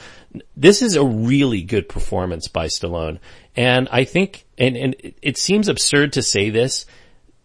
This 0.56 0.82
is 0.82 0.96
a 0.96 1.04
really 1.04 1.62
good 1.62 1.88
performance 1.88 2.48
by 2.48 2.66
Stallone. 2.66 3.20
And 3.54 3.88
I 3.92 4.02
think, 4.02 4.44
and, 4.58 4.76
and 4.76 4.96
it 5.22 5.38
seems 5.38 5.68
absurd 5.68 6.14
to 6.14 6.22
say 6.22 6.50
this, 6.50 6.86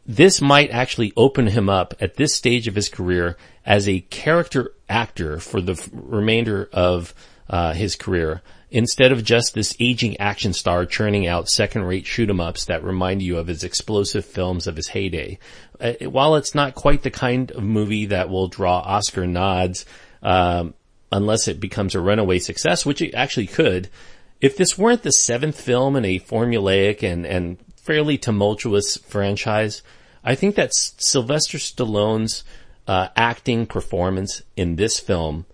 this 0.05 0.41
might 0.41 0.69
actually 0.71 1.11
open 1.17 1.47
him 1.47 1.69
up 1.69 1.93
at 1.99 2.15
this 2.15 2.33
stage 2.33 2.67
of 2.67 2.75
his 2.75 2.89
career 2.89 3.37
as 3.65 3.87
a 3.87 4.01
character 4.01 4.73
actor 4.87 5.39
for 5.39 5.61
the 5.61 5.71
f- 5.73 5.89
remainder 5.91 6.69
of 6.71 7.13
uh, 7.49 7.73
his 7.73 7.95
career 7.95 8.41
instead 8.69 9.11
of 9.11 9.23
just 9.23 9.53
this 9.53 9.75
aging 9.79 10.19
action 10.19 10.51
star 10.51 10.85
churning 10.85 11.27
out 11.27 11.47
second-rate 11.47 12.05
shoot 12.05 12.29
'em 12.29 12.39
ups 12.39 12.65
that 12.65 12.83
remind 12.83 13.21
you 13.21 13.37
of 13.37 13.47
his 13.47 13.63
explosive 13.63 14.25
films 14.25 14.67
of 14.67 14.75
his 14.75 14.89
heyday. 14.89 15.39
Uh, 15.79 15.93
while 16.03 16.35
it's 16.35 16.53
not 16.53 16.75
quite 16.75 17.03
the 17.03 17.11
kind 17.11 17.51
of 17.51 17.63
movie 17.63 18.07
that 18.07 18.29
will 18.29 18.47
draw 18.47 18.79
Oscar 18.79 19.25
nods, 19.25 19.85
um, 20.21 20.73
unless 21.11 21.47
it 21.47 21.59
becomes 21.59 21.95
a 21.95 22.01
runaway 22.01 22.39
success, 22.39 22.85
which 22.85 23.01
it 23.01 23.13
actually 23.13 23.47
could, 23.47 23.89
if 24.41 24.57
this 24.57 24.77
weren't 24.77 25.03
the 25.03 25.11
seventh 25.11 25.59
film 25.59 25.95
in 25.95 26.03
a 26.03 26.19
formulaic 26.19 27.01
and, 27.01 27.25
and 27.25 27.57
fairly 27.85 28.17
tumultuous 28.17 28.97
franchise. 28.97 29.83
I 30.23 30.35
think 30.35 30.55
that 30.55 30.73
Sylvester 30.73 31.59
Stallone's 31.59 32.43
uh, 32.87 33.07
acting 33.15 33.67
performance 33.67 34.43
in 34.55 34.75
this 34.75 34.99
film 34.99 35.45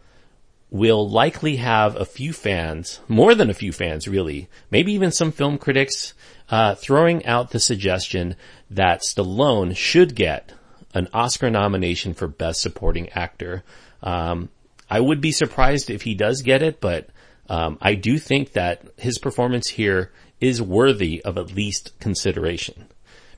will 0.70 1.10
likely 1.10 1.58
have 1.58 1.96
a 1.96 2.06
few 2.06 2.32
fans, 2.34 3.02
more 3.08 3.36
than 3.36 3.50
a 3.50 3.60
few 3.62 3.74
fans 3.74 4.08
really, 4.08 4.48
maybe 4.70 4.94
even 4.94 5.12
some 5.12 5.32
film 5.32 5.58
critics, 5.58 6.14
uh, 6.50 6.76
throwing 6.76 7.26
out 7.26 7.52
the 7.52 7.60
suggestion 7.60 8.36
that 8.70 9.02
Stallone 9.02 9.76
should 9.76 10.16
get 10.16 10.54
an 10.94 11.08
Oscar 11.14 11.50
nomination 11.50 12.14
for 12.14 12.28
Best 12.28 12.62
Supporting 12.62 13.10
Actor. 13.10 13.64
Um, 14.02 14.50
I 14.90 15.00
would 15.00 15.22
be 15.22 15.32
surprised 15.34 15.90
if 15.90 16.04
he 16.04 16.16
does 16.16 16.42
get 16.42 16.62
it, 16.62 16.80
but 16.80 17.10
Um, 17.50 17.78
I 17.82 17.96
do 17.96 18.18
think 18.18 18.54
that 18.54 18.80
his 18.96 19.20
performance 19.20 19.68
here 19.76 20.12
is 20.42 20.62
worthy 20.62 21.22
of 21.24 21.38
at 21.38 21.54
least 21.54 21.98
consideration. 22.00 22.88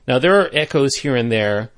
Now 0.08 0.18
there 0.18 0.40
are 0.40 0.50
echoes 0.52 0.96
here 0.96 1.14
and 1.14 1.30
there 1.30 1.70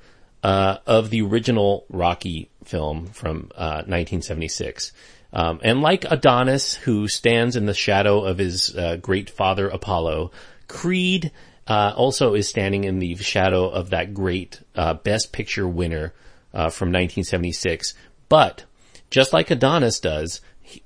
uh, 0.43 0.77
of 0.87 1.09
the 1.09 1.21
original 1.21 1.85
Rocky 1.89 2.49
film 2.63 3.07
from 3.07 3.51
uh, 3.55 3.83
1976. 3.85 4.91
Um, 5.33 5.59
and 5.61 5.81
like 5.81 6.05
Adonis, 6.09 6.75
who 6.75 7.07
stands 7.07 7.55
in 7.55 7.65
the 7.65 7.73
shadow 7.73 8.23
of 8.23 8.37
his 8.37 8.75
uh, 8.75 8.95
great 8.97 9.29
father 9.29 9.67
Apollo, 9.67 10.31
Creed 10.67 11.31
uh, 11.67 11.93
also 11.95 12.33
is 12.33 12.47
standing 12.47 12.85
in 12.85 12.99
the 12.99 13.15
shadow 13.15 13.67
of 13.67 13.89
that 13.89 14.13
great 14.13 14.61
uh, 14.75 14.93
Best 14.93 15.33
Picture 15.33 15.67
winner 15.67 16.13
uh, 16.53 16.69
from 16.69 16.89
1976. 16.89 17.93
But 18.29 18.63
just 19.09 19.33
like 19.33 19.51
Adonis 19.51 19.99
does, 19.99 20.41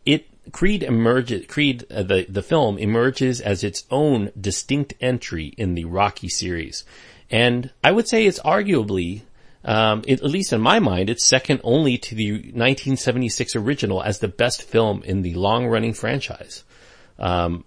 it 0.06 0.28
Creed 0.52 0.84
emerges. 0.84 1.46
Creed 1.46 1.86
uh, 1.92 2.04
the 2.04 2.26
the 2.28 2.42
film 2.42 2.78
emerges 2.78 3.42
as 3.42 3.64
its 3.64 3.86
own 3.92 4.32
distinct 4.40 4.94
entry 5.00 5.54
in 5.58 5.76
the 5.76 5.86
Rocky 5.86 6.30
series, 6.30 6.84
and 7.30 7.72
I 7.84 7.92
would 7.92 8.08
say 8.08 8.26
it's 8.26 8.40
arguably 8.40 9.22
um, 9.64 10.04
it, 10.08 10.22
at 10.22 10.30
least 10.30 10.54
in 10.54 10.62
my 10.62 10.80
mind, 10.80 11.10
it's 11.10 11.26
second 11.26 11.62
only 11.64 11.98
to 12.00 12.16
the 12.16 12.32
1976 12.32 13.56
original 13.56 14.02
as 14.02 14.20
the 14.20 14.28
best 14.28 14.64
film 14.64 15.04
in 15.04 15.22
the 15.22 15.36
long-running 15.36 15.94
franchise. 15.94 16.64
Um, 17.20 17.64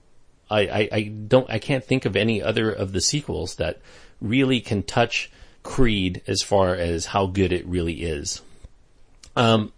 I, 0.51 0.61
I, 0.61 0.89
I, 0.91 1.03
don't, 1.03 1.49
I 1.49 1.59
can't 1.59 1.85
think 1.85 2.05
of 2.05 2.17
any 2.17 2.43
other 2.43 2.71
of 2.71 2.93
the 2.93 3.01
sequels 3.01 3.57
that 3.57 3.81
really 4.21 4.61
can 4.61 4.83
touch 4.83 5.31
Creed 5.63 6.23
as 6.27 6.43
far 6.43 6.75
as 6.75 7.07
how 7.07 7.27
good 7.27 7.53
it 7.53 7.67
really 7.67 8.03
is. 8.03 8.43
Um, 9.37 9.73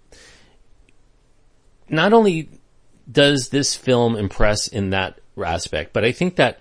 not 1.88 2.12
only 2.12 2.48
does 3.10 3.48
this 3.48 3.74
film 3.74 4.16
impress 4.16 4.68
in 4.68 4.90
that 4.90 5.20
aspect, 5.44 5.92
but 5.92 6.04
I 6.04 6.12
think 6.12 6.36
that 6.36 6.60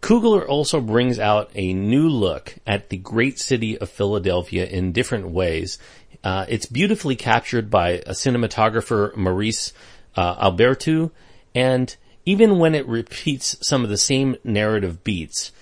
Coogler 0.00 0.46
also 0.46 0.80
brings 0.80 1.18
out 1.18 1.50
a 1.54 1.72
new 1.72 2.08
look 2.08 2.56
at 2.66 2.88
the 2.88 2.96
great 2.96 3.38
city 3.38 3.78
of 3.78 3.88
Philadelphia 3.88 4.66
in 4.66 4.92
different 4.92 5.28
ways. 5.28 5.78
Uh, 6.24 6.44
it's 6.48 6.66
beautifully 6.66 7.16
captured 7.16 7.70
by 7.70 7.90
a 7.90 8.10
cinematographer, 8.10 9.14
Maurice 9.16 9.72
uh, 10.16 10.36
Alberti, 10.40 11.10
and 11.54 11.96
even 12.24 12.58
when 12.58 12.74
it 12.74 12.86
repeats 12.86 13.56
some 13.60 13.84
of 13.84 13.90
the 13.90 13.96
same 13.96 14.36
narrative 14.44 15.02
beats, 15.04 15.52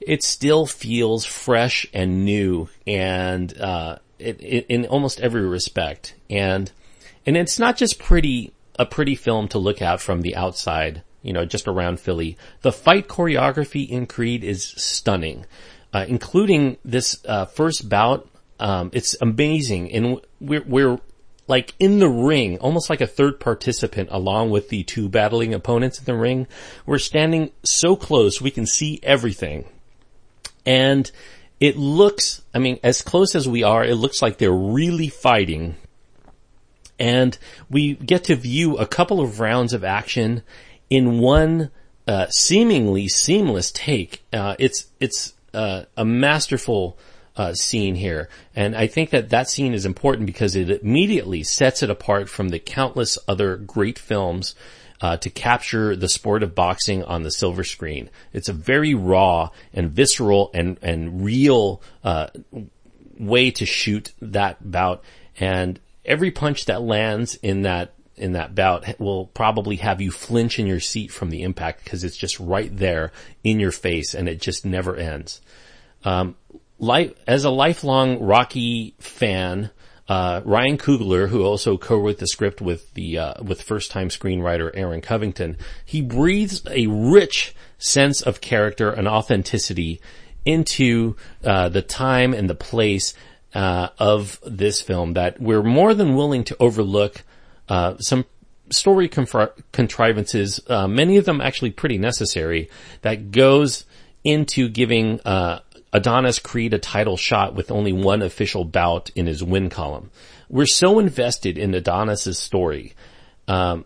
it 0.00 0.22
still 0.22 0.66
feels 0.66 1.24
fresh 1.24 1.86
and 1.92 2.24
new, 2.24 2.68
and 2.86 3.58
uh, 3.58 3.98
it, 4.18 4.40
it, 4.40 4.66
in 4.68 4.86
almost 4.86 5.20
every 5.20 5.46
respect. 5.46 6.14
And 6.28 6.70
and 7.26 7.36
it's 7.36 7.58
not 7.58 7.76
just 7.76 7.98
pretty 7.98 8.52
a 8.78 8.86
pretty 8.86 9.14
film 9.14 9.48
to 9.48 9.58
look 9.58 9.80
at 9.80 10.00
from 10.00 10.22
the 10.22 10.36
outside 10.36 11.02
you 11.24 11.32
know, 11.32 11.46
just 11.46 11.66
around 11.66 11.98
Philly. 11.98 12.36
The 12.60 12.70
fight 12.70 13.08
choreography 13.08 13.88
in 13.88 14.06
Creed 14.06 14.44
is 14.44 14.62
stunning, 14.62 15.46
uh, 15.92 16.04
including 16.06 16.76
this 16.84 17.24
uh, 17.26 17.46
first 17.46 17.88
bout. 17.88 18.28
Um, 18.60 18.90
it's 18.92 19.16
amazing, 19.20 19.90
and 19.92 20.20
we're 20.38 20.62
we're 20.62 21.00
like 21.48 21.74
in 21.78 21.98
the 21.98 22.08
ring, 22.08 22.58
almost 22.58 22.90
like 22.90 23.00
a 23.00 23.06
third 23.06 23.40
participant 23.40 24.10
along 24.12 24.50
with 24.50 24.68
the 24.68 24.84
two 24.84 25.08
battling 25.08 25.54
opponents 25.54 25.98
in 25.98 26.04
the 26.04 26.14
ring. 26.14 26.46
We're 26.86 26.98
standing 26.98 27.50
so 27.64 27.96
close 27.96 28.40
we 28.40 28.50
can 28.50 28.66
see 28.66 29.00
everything. 29.02 29.66
And 30.66 31.10
it 31.60 31.76
looks, 31.76 32.42
I 32.54 32.58
mean, 32.58 32.78
as 32.82 33.02
close 33.02 33.34
as 33.34 33.46
we 33.46 33.62
are, 33.62 33.84
it 33.84 33.96
looks 33.96 34.22
like 34.22 34.38
they're 34.38 34.52
really 34.52 35.08
fighting. 35.08 35.76
And 36.98 37.36
we 37.68 37.94
get 37.94 38.24
to 38.24 38.36
view 38.36 38.76
a 38.76 38.86
couple 38.86 39.20
of 39.20 39.40
rounds 39.40 39.72
of 39.72 39.84
action 39.84 40.42
in 40.90 41.18
one 41.18 41.70
uh, 42.06 42.26
seemingly 42.28 43.08
seamless 43.08 43.72
take. 43.72 44.22
Uh, 44.32 44.56
it's 44.58 44.86
it's 45.00 45.34
uh, 45.52 45.84
a 45.96 46.04
masterful 46.04 46.98
uh, 47.36 47.54
scene 47.54 47.94
here, 47.94 48.28
and 48.54 48.76
I 48.76 48.86
think 48.86 49.10
that 49.10 49.30
that 49.30 49.48
scene 49.48 49.74
is 49.74 49.86
important 49.86 50.26
because 50.26 50.54
it 50.54 50.70
immediately 50.82 51.42
sets 51.42 51.82
it 51.82 51.90
apart 51.90 52.28
from 52.28 52.50
the 52.50 52.58
countless 52.58 53.18
other 53.28 53.56
great 53.56 53.98
films. 53.98 54.54
Uh, 55.00 55.16
to 55.18 55.28
capture 55.28 55.96
the 55.96 56.08
sport 56.08 56.42
of 56.42 56.54
boxing 56.54 57.02
on 57.04 57.24
the 57.24 57.30
silver 57.30 57.64
screen, 57.64 58.08
it's 58.32 58.48
a 58.48 58.54
very 58.54 58.94
raw 58.94 59.50
and 59.74 59.90
visceral 59.90 60.50
and 60.54 60.78
and 60.80 61.22
real 61.22 61.82
uh, 62.04 62.28
way 63.18 63.50
to 63.50 63.66
shoot 63.66 64.12
that 64.22 64.70
bout. 64.70 65.02
And 65.38 65.80
every 66.04 66.30
punch 66.30 66.66
that 66.66 66.82
lands 66.82 67.34
in 67.36 67.62
that 67.62 67.94
in 68.16 68.32
that 68.32 68.54
bout 68.54 69.00
will 69.00 69.26
probably 69.26 69.76
have 69.76 70.00
you 70.00 70.10
flinch 70.10 70.58
in 70.58 70.66
your 70.66 70.80
seat 70.80 71.10
from 71.10 71.30
the 71.30 71.42
impact 71.42 71.82
because 71.82 72.04
it's 72.04 72.16
just 72.16 72.38
right 72.38 72.76
there 72.76 73.10
in 73.42 73.58
your 73.58 73.72
face 73.72 74.14
and 74.14 74.28
it 74.28 74.40
just 74.40 74.64
never 74.64 74.94
ends. 74.96 75.40
Um, 76.04 76.36
life, 76.78 77.12
as 77.26 77.44
a 77.44 77.50
lifelong 77.50 78.20
Rocky 78.20 78.94
fan, 78.98 79.70
uh, 80.08 80.42
Ryan 80.44 80.78
Coogler, 80.78 81.28
who 81.28 81.42
also 81.42 81.76
co-wrote 81.76 82.18
the 82.18 82.26
script 82.26 82.60
with 82.60 82.92
the 82.94 83.18
uh, 83.18 83.42
with 83.42 83.62
first-time 83.62 84.10
screenwriter 84.10 84.70
Aaron 84.74 85.00
Covington, 85.00 85.56
he 85.84 86.02
breathes 86.02 86.62
a 86.70 86.86
rich 86.86 87.54
sense 87.78 88.20
of 88.20 88.40
character 88.40 88.90
and 88.90 89.08
authenticity 89.08 90.00
into 90.44 91.16
uh, 91.42 91.70
the 91.70 91.82
time 91.82 92.34
and 92.34 92.50
the 92.50 92.54
place 92.54 93.14
uh, 93.54 93.88
of 93.98 94.40
this 94.44 94.80
film 94.80 95.14
that 95.14 95.40
we're 95.40 95.62
more 95.62 95.94
than 95.94 96.14
willing 96.14 96.44
to 96.44 96.56
overlook 96.58 97.22
uh, 97.68 97.96
some 97.98 98.24
story 98.70 99.08
contrivances, 99.08 100.60
uh, 100.68 100.88
many 100.88 101.16
of 101.16 101.24
them 101.24 101.40
actually 101.40 101.70
pretty 101.70 101.98
necessary, 101.98 102.68
that 103.02 103.30
goes 103.30 103.84
into 104.24 104.68
giving 104.68 105.20
uh, 105.20 105.60
Adonis 105.92 106.38
Creed 106.38 106.74
a 106.74 106.78
title 106.78 107.16
shot 107.16 107.54
with 107.54 107.70
only 107.70 107.92
one 107.92 108.22
official 108.22 108.64
bout 108.64 109.10
in 109.14 109.26
his 109.26 109.42
win 109.44 109.70
column. 109.70 110.10
We're 110.48 110.66
so 110.66 110.98
invested 110.98 111.56
in 111.56 111.74
Adonis's 111.74 112.38
story 112.38 112.94
um, 113.46 113.84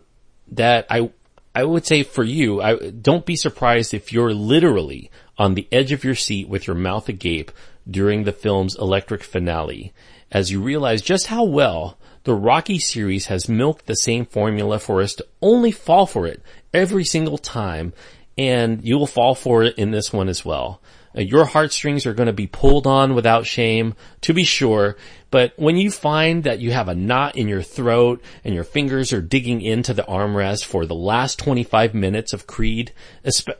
that 0.51 0.87
I 0.89 1.11
I 1.53 1.63
would 1.63 1.85
say 1.85 2.03
for 2.03 2.23
you, 2.23 2.61
I, 2.61 2.91
don't 2.91 3.25
be 3.25 3.35
surprised 3.35 3.93
if 3.93 4.13
you're 4.13 4.33
literally 4.33 5.09
on 5.37 5.55
the 5.55 5.67
edge 5.71 5.91
of 5.91 6.03
your 6.03 6.15
seat 6.15 6.47
with 6.47 6.67
your 6.67 6.75
mouth 6.75 7.09
agape 7.09 7.51
during 7.89 8.23
the 8.23 8.31
film's 8.31 8.75
electric 8.75 9.23
finale 9.23 9.93
as 10.31 10.51
you 10.51 10.61
realize 10.61 11.01
just 11.01 11.27
how 11.27 11.43
well 11.43 11.97
the 12.23 12.33
Rocky 12.33 12.79
series 12.79 13.27
has 13.27 13.49
milked 13.49 13.85
the 13.85 13.95
same 13.95 14.25
formula 14.25 14.79
for 14.79 15.01
us 15.01 15.15
to 15.15 15.25
only 15.41 15.71
fall 15.71 16.05
for 16.05 16.27
it 16.27 16.41
every 16.73 17.05
single 17.05 17.37
time, 17.37 17.93
and 18.37 18.83
you 18.83 18.97
will 18.97 19.07
fall 19.07 19.35
for 19.35 19.63
it 19.63 19.77
in 19.77 19.91
this 19.91 20.13
one 20.13 20.29
as 20.29 20.45
well. 20.45 20.81
Uh, 21.15 21.21
your 21.21 21.45
heartstrings 21.45 22.05
are 22.05 22.13
going 22.13 22.27
to 22.27 22.33
be 22.33 22.47
pulled 22.47 22.85
on 22.85 23.15
without 23.15 23.45
shame, 23.45 23.95
to 24.21 24.33
be 24.33 24.43
sure, 24.43 24.95
but 25.31 25.53
when 25.57 25.77
you 25.77 25.91
find 25.91 26.43
that 26.43 26.59
you 26.59 26.71
have 26.71 26.87
a 26.87 26.95
knot 26.95 27.35
in 27.35 27.47
your 27.47 27.61
throat 27.61 28.21
and 28.43 28.55
your 28.55 28.63
fingers 28.63 29.13
are 29.13 29.21
digging 29.21 29.61
into 29.61 29.93
the 29.93 30.03
armrest 30.03 30.65
for 30.65 30.85
the 30.85 30.95
last 30.95 31.37
25 31.39 31.93
minutes 31.93 32.33
of 32.33 32.47
Creed, 32.47 32.91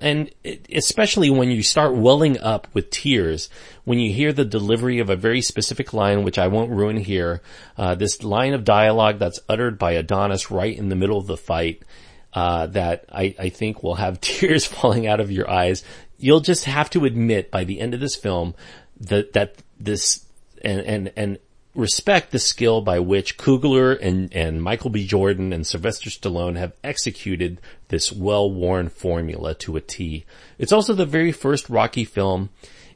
and 0.02 0.32
especially 0.72 1.30
when 1.30 1.52
you 1.52 1.62
start 1.62 1.96
welling 1.96 2.40
up 2.40 2.68
with 2.74 2.90
tears, 2.90 3.50
when 3.84 4.00
you 4.00 4.12
hear 4.12 4.34
the 4.34 4.46
delivery 4.46 5.00
of 5.00 5.10
a 5.10 5.16
very 5.16 5.42
specific 5.42 5.94
line, 5.94 6.24
which 6.24 6.40
I 6.40 6.48
won't 6.48 6.72
ruin 6.72 6.98
here, 6.98 7.42
uh, 7.78 7.94
this 7.94 8.24
line 8.24 8.54
of 8.54 8.64
dialogue 8.64 9.20
that's 9.20 9.40
uttered 9.48 9.78
by 9.78 9.92
Adonis 9.92 10.50
right 10.50 10.76
in 10.76 10.90
the 10.90 10.96
middle 10.96 11.20
of 11.20 11.28
the 11.28 11.38
fight, 11.38 11.84
uh, 12.34 12.68
that 12.68 13.06
I, 13.12 13.36
I 13.40 13.50
think 13.50 13.84
will 13.84 13.96
have 13.96 14.22
tears 14.22 14.66
falling 14.66 15.08
out 15.08 15.20
of 15.20 15.32
your 15.32 15.50
eyes. 15.50 15.84
You'll 16.20 16.42
just 16.42 16.66
have 16.66 16.90
to 16.92 17.06
admit 17.06 17.50
by 17.50 17.64
the 17.64 17.80
end 17.80 17.94
of 17.94 18.00
this 18.00 18.16
film 18.16 18.54
that, 19.00 19.34
that 19.34 19.56
this, 19.80 20.26
and, 20.62 20.82
and, 20.82 21.12
and 21.16 21.40
respect 21.76 22.32
the 22.32 22.40
skill 22.40 22.82
by 22.82 23.00
which 23.00 23.38
Coogler 23.38 23.98
and, 24.02 24.34
and 24.34 24.62
Michael 24.62 24.90
B. 24.90 25.06
Jordan 25.08 25.54
and 25.54 25.66
Sylvester 25.66 26.10
Stallone 26.10 26.58
have 26.58 26.74
executed 26.84 27.62
this 27.88 28.12
well-worn 28.12 28.90
formula 28.90 29.56
to 29.56 29.78
a 29.78 29.82
T. 29.82 30.26
It's 30.58 30.74
also 30.74 30.94
the 30.94 31.06
very 31.06 31.32
first 31.32 31.70
Rocky 31.70 32.04
film 32.04 32.50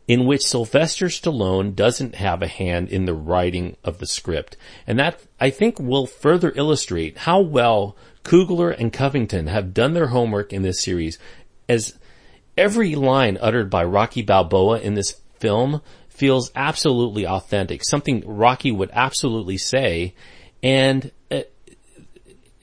in 0.07 0.25
which 0.25 0.45
Sylvester 0.45 1.05
Stallone 1.05 1.75
doesn't 1.75 2.15
have 2.15 2.41
a 2.41 2.47
hand 2.47 2.89
in 2.89 3.05
the 3.05 3.13
writing 3.13 3.77
of 3.83 3.99
the 3.99 4.05
script. 4.05 4.57
And 4.85 4.99
that, 4.99 5.21
I 5.39 5.49
think, 5.49 5.79
will 5.79 6.05
further 6.05 6.51
illustrate 6.55 7.19
how 7.19 7.39
well 7.39 7.95
Coogler 8.23 8.77
and 8.77 8.91
Covington 8.91 9.47
have 9.47 9.73
done 9.73 9.93
their 9.93 10.07
homework 10.07 10.51
in 10.51 10.61
this 10.61 10.81
series 10.81 11.19
as 11.69 11.97
every 12.57 12.95
line 12.95 13.37
uttered 13.41 13.69
by 13.69 13.83
Rocky 13.83 14.21
Balboa 14.21 14.79
in 14.79 14.93
this 14.93 15.19
film 15.39 15.81
feels 16.09 16.51
absolutely 16.55 17.25
authentic, 17.25 17.83
something 17.83 18.23
Rocky 18.25 18.71
would 18.71 18.91
absolutely 18.93 19.57
say, 19.57 20.13
and 20.61 21.11
uh, 21.31 21.41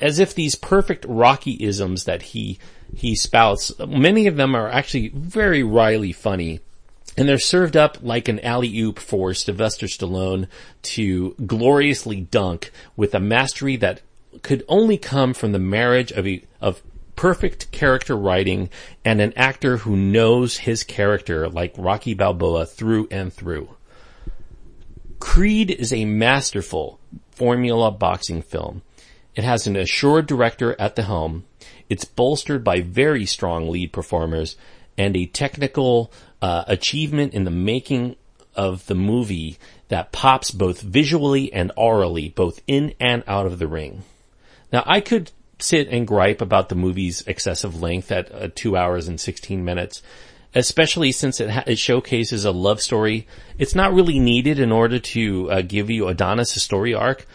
as 0.00 0.18
if 0.18 0.34
these 0.34 0.54
perfect 0.54 1.04
Rocky 1.08 1.56
isms 1.60 2.04
that 2.04 2.22
he 2.22 2.58
he 2.94 3.14
spouts, 3.14 3.72
many 3.78 4.26
of 4.26 4.36
them 4.36 4.54
are 4.54 4.68
actually 4.68 5.08
very 5.08 5.62
wryly 5.62 6.12
funny. 6.12 6.60
And 7.16 7.28
they're 7.28 7.38
served 7.38 7.76
up 7.76 7.98
like 8.02 8.28
an 8.28 8.40
alley-oop 8.40 8.98
for 8.98 9.34
Sylvester 9.34 9.86
Stallone 9.86 10.46
to 10.82 11.34
gloriously 11.44 12.20
dunk 12.20 12.70
with 12.96 13.14
a 13.14 13.20
mastery 13.20 13.76
that 13.76 14.00
could 14.42 14.64
only 14.68 14.96
come 14.96 15.34
from 15.34 15.52
the 15.52 15.58
marriage 15.58 16.12
of 16.12 16.26
of 16.60 16.82
perfect 17.20 17.70
character 17.70 18.16
writing 18.16 18.70
and 19.04 19.20
an 19.20 19.30
actor 19.36 19.76
who 19.76 19.94
knows 19.94 20.56
his 20.56 20.82
character 20.82 21.50
like 21.50 21.74
Rocky 21.76 22.14
Balboa 22.14 22.64
through 22.64 23.08
and 23.10 23.30
through. 23.30 23.68
Creed 25.18 25.70
is 25.70 25.92
a 25.92 26.06
masterful 26.06 26.98
formula 27.30 27.90
boxing 27.90 28.40
film. 28.40 28.80
It 29.34 29.44
has 29.44 29.66
an 29.66 29.76
assured 29.76 30.28
director 30.28 30.74
at 30.80 30.96
the 30.96 31.02
helm. 31.02 31.44
It's 31.90 32.06
bolstered 32.06 32.64
by 32.64 32.80
very 32.80 33.26
strong 33.26 33.68
lead 33.68 33.92
performers 33.92 34.56
and 34.96 35.14
a 35.14 35.26
technical 35.26 36.10
uh, 36.40 36.64
achievement 36.68 37.34
in 37.34 37.44
the 37.44 37.50
making 37.50 38.16
of 38.56 38.86
the 38.86 38.94
movie 38.94 39.58
that 39.88 40.10
pops 40.10 40.50
both 40.50 40.80
visually 40.80 41.52
and 41.52 41.70
aurally, 41.76 42.34
both 42.34 42.62
in 42.66 42.94
and 42.98 43.22
out 43.26 43.44
of 43.44 43.58
the 43.58 43.68
ring. 43.68 44.04
Now 44.72 44.84
I 44.86 45.02
could 45.02 45.32
sit 45.62 45.88
and 45.88 46.06
gripe 46.06 46.40
about 46.40 46.68
the 46.68 46.74
movie's 46.74 47.22
excessive 47.26 47.80
length 47.80 48.10
at 48.12 48.32
uh, 48.32 48.48
two 48.54 48.76
hours 48.76 49.08
and 49.08 49.20
16 49.20 49.64
minutes, 49.64 50.02
especially 50.54 51.12
since 51.12 51.40
it, 51.40 51.50
ha- 51.50 51.64
it, 51.66 51.78
showcases 51.78 52.44
a 52.44 52.50
love 52.50 52.80
story. 52.80 53.26
It's 53.58 53.74
not 53.74 53.92
really 53.92 54.18
needed 54.18 54.58
in 54.58 54.72
order 54.72 54.98
to 54.98 55.50
uh, 55.50 55.62
give 55.62 55.90
you 55.90 56.08
Adonis' 56.08 56.62
story 56.62 56.94
arc, 56.94 57.26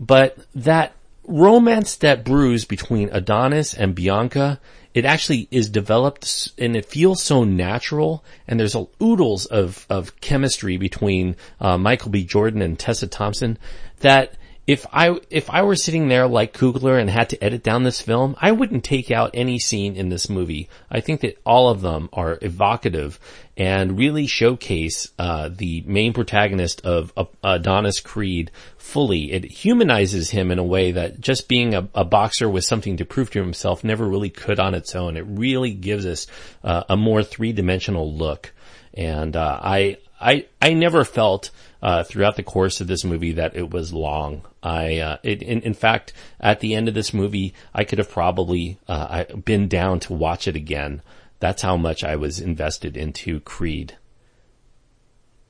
but 0.00 0.38
that 0.54 0.94
romance 1.24 1.96
that 1.96 2.24
brews 2.24 2.64
between 2.64 3.08
Adonis 3.10 3.74
and 3.74 3.94
Bianca, 3.94 4.60
it 4.94 5.04
actually 5.04 5.48
is 5.50 5.70
developed 5.70 6.50
and 6.58 6.76
it 6.76 6.86
feels 6.86 7.22
so 7.22 7.44
natural 7.44 8.24
and 8.46 8.58
there's 8.58 8.74
a 8.74 8.86
oodles 9.02 9.46
of, 9.46 9.86
of 9.88 10.20
chemistry 10.20 10.76
between 10.76 11.36
uh, 11.60 11.78
Michael 11.78 12.10
B. 12.10 12.24
Jordan 12.24 12.60
and 12.60 12.78
Tessa 12.78 13.06
Thompson 13.06 13.58
that 14.00 14.34
if 14.64 14.86
I 14.92 15.18
if 15.28 15.50
I 15.50 15.62
were 15.62 15.74
sitting 15.74 16.06
there 16.06 16.28
like 16.28 16.52
Coogler 16.52 17.00
and 17.00 17.10
had 17.10 17.30
to 17.30 17.44
edit 17.44 17.64
down 17.64 17.82
this 17.82 18.00
film, 18.00 18.36
I 18.40 18.52
wouldn't 18.52 18.84
take 18.84 19.10
out 19.10 19.32
any 19.34 19.58
scene 19.58 19.96
in 19.96 20.08
this 20.08 20.30
movie. 20.30 20.68
I 20.88 21.00
think 21.00 21.20
that 21.22 21.40
all 21.44 21.68
of 21.68 21.80
them 21.80 22.08
are 22.12 22.38
evocative 22.40 23.18
and 23.56 23.98
really 23.98 24.28
showcase 24.28 25.08
uh, 25.18 25.50
the 25.52 25.82
main 25.84 26.12
protagonist 26.12 26.80
of 26.86 27.12
Adonis 27.42 28.00
Creed 28.00 28.52
fully. 28.78 29.32
It 29.32 29.44
humanizes 29.44 30.30
him 30.30 30.52
in 30.52 30.60
a 30.60 30.64
way 30.64 30.92
that 30.92 31.20
just 31.20 31.48
being 31.48 31.74
a, 31.74 31.88
a, 31.94 32.04
boxer 32.04 32.48
with 32.48 32.64
something 32.64 32.96
to 32.96 33.04
prove 33.04 33.30
to 33.30 33.42
himself 33.42 33.84
never 33.84 34.06
really 34.08 34.30
could 34.30 34.60
on 34.60 34.74
its 34.74 34.94
own. 34.94 35.16
It 35.16 35.26
really 35.26 35.72
gives 35.72 36.06
us 36.06 36.28
uh, 36.62 36.84
a 36.88 36.96
more 36.96 37.24
three 37.24 37.52
dimensional 37.52 38.14
look, 38.14 38.52
and 38.94 39.34
uh, 39.34 39.58
I 39.60 39.98
I 40.22 40.46
I 40.60 40.72
never 40.72 41.04
felt 41.04 41.50
uh, 41.82 42.04
throughout 42.04 42.36
the 42.36 42.42
course 42.42 42.80
of 42.80 42.86
this 42.86 43.04
movie 43.04 43.32
that 43.32 43.56
it 43.56 43.70
was 43.70 43.92
long. 43.92 44.42
I, 44.62 44.98
uh, 44.98 45.16
it, 45.24 45.42
in, 45.42 45.62
in, 45.62 45.74
fact, 45.74 46.12
at 46.40 46.60
the 46.60 46.76
end 46.76 46.86
of 46.86 46.94
this 46.94 47.12
movie, 47.12 47.54
I 47.74 47.82
could 47.82 47.98
have 47.98 48.08
probably 48.08 48.78
uh, 48.86 49.24
been 49.24 49.66
down 49.66 49.98
to 50.00 50.12
watch 50.12 50.46
it 50.46 50.54
again. 50.54 51.02
That's 51.40 51.62
how 51.62 51.76
much 51.76 52.04
I 52.04 52.14
was 52.14 52.38
invested 52.38 52.96
into 52.96 53.40
Creed. 53.40 53.96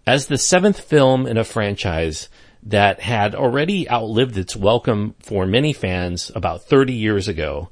As 0.06 0.26
the 0.26 0.38
seventh 0.38 0.80
film 0.80 1.26
in 1.26 1.36
a 1.36 1.44
franchise 1.44 2.30
that 2.62 3.00
had 3.00 3.34
already 3.34 3.88
outlived 3.90 4.38
its 4.38 4.56
welcome 4.56 5.14
for 5.20 5.44
many 5.44 5.74
fans 5.74 6.32
about 6.34 6.64
30 6.64 6.94
years 6.94 7.28
ago, 7.28 7.68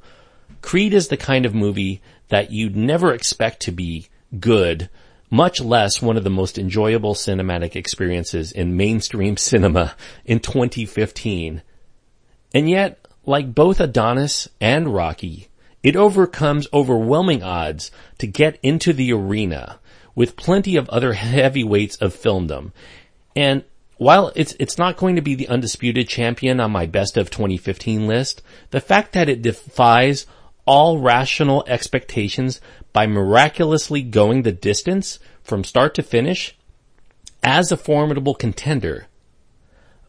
Creed 0.60 0.92
is 0.92 1.08
the 1.08 1.16
kind 1.16 1.46
of 1.46 1.54
movie 1.54 2.02
that 2.28 2.50
you'd 2.50 2.76
never 2.76 3.14
expect 3.14 3.60
to 3.60 3.72
be 3.72 4.08
good 4.38 4.90
much 5.30 5.60
less 5.60 6.02
one 6.02 6.16
of 6.16 6.24
the 6.24 6.30
most 6.30 6.58
enjoyable 6.58 7.14
cinematic 7.14 7.76
experiences 7.76 8.50
in 8.50 8.76
mainstream 8.76 9.36
cinema 9.36 9.94
in 10.24 10.40
2015. 10.40 11.62
And 12.52 12.68
yet, 12.68 13.06
like 13.24 13.54
both 13.54 13.80
Adonis 13.80 14.48
and 14.60 14.92
Rocky, 14.92 15.48
it 15.82 15.96
overcomes 15.96 16.66
overwhelming 16.72 17.42
odds 17.42 17.90
to 18.18 18.26
get 18.26 18.58
into 18.62 18.92
the 18.92 19.12
arena 19.12 19.78
with 20.14 20.36
plenty 20.36 20.76
of 20.76 20.88
other 20.88 21.12
heavyweights 21.12 21.96
of 21.96 22.14
filmdom. 22.14 22.72
And 23.36 23.64
while 23.96 24.32
it's 24.34 24.54
it's 24.58 24.78
not 24.78 24.96
going 24.96 25.16
to 25.16 25.22
be 25.22 25.34
the 25.34 25.48
undisputed 25.48 26.08
champion 26.08 26.58
on 26.58 26.70
my 26.70 26.86
best 26.86 27.16
of 27.16 27.30
2015 27.30 28.06
list, 28.06 28.42
the 28.70 28.80
fact 28.80 29.12
that 29.12 29.28
it 29.28 29.42
defies 29.42 30.26
all 30.66 30.98
rational 30.98 31.64
expectations 31.66 32.60
by 32.92 33.06
miraculously 33.06 34.02
going 34.02 34.42
the 34.42 34.52
distance 34.52 35.18
from 35.42 35.64
start 35.64 35.94
to 35.94 36.02
finish 36.02 36.56
as 37.42 37.72
a 37.72 37.76
formidable 37.76 38.34
contender 38.34 39.06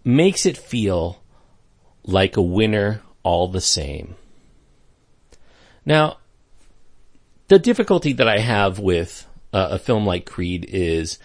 makes 0.04 0.46
it 0.46 0.58
feel 0.58 1.22
like 2.04 2.36
a 2.36 2.42
winner 2.42 3.02
all 3.24 3.48
the 3.48 3.62
same. 3.62 4.16
Now, 5.86 6.18
the 7.48 7.60
difficulty 7.60 8.14
that 8.14 8.28
I 8.28 8.40
have 8.40 8.80
with 8.80 9.28
uh, 9.54 9.70
a 9.72 9.80
film 9.80 10.06
like 10.06 10.26
Creed 10.26 10.66
is 10.70 11.20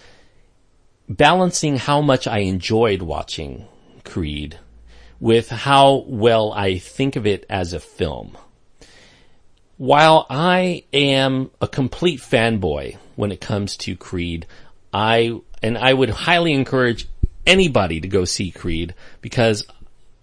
balancing 1.08 1.76
how 1.76 2.00
much 2.00 2.26
I 2.26 2.38
enjoyed 2.40 3.02
watching 3.02 3.66
Creed 4.04 4.58
with 5.18 5.48
how 5.48 6.04
well 6.06 6.52
I 6.52 6.78
think 6.78 7.16
of 7.16 7.26
it 7.26 7.46
as 7.48 7.72
a 7.72 7.80
film 7.80 8.36
while 9.76 10.26
I 10.30 10.84
am 10.92 11.50
a 11.60 11.68
complete 11.68 12.20
fanboy 12.20 12.96
when 13.14 13.32
it 13.32 13.40
comes 13.40 13.76
to 13.78 13.96
Creed, 13.96 14.46
I, 14.92 15.40
and 15.62 15.76
I 15.76 15.92
would 15.92 16.10
highly 16.10 16.52
encourage 16.52 17.08
anybody 17.46 18.00
to 18.00 18.08
go 18.08 18.24
see 18.24 18.50
Creed 18.50 18.94
because 19.20 19.66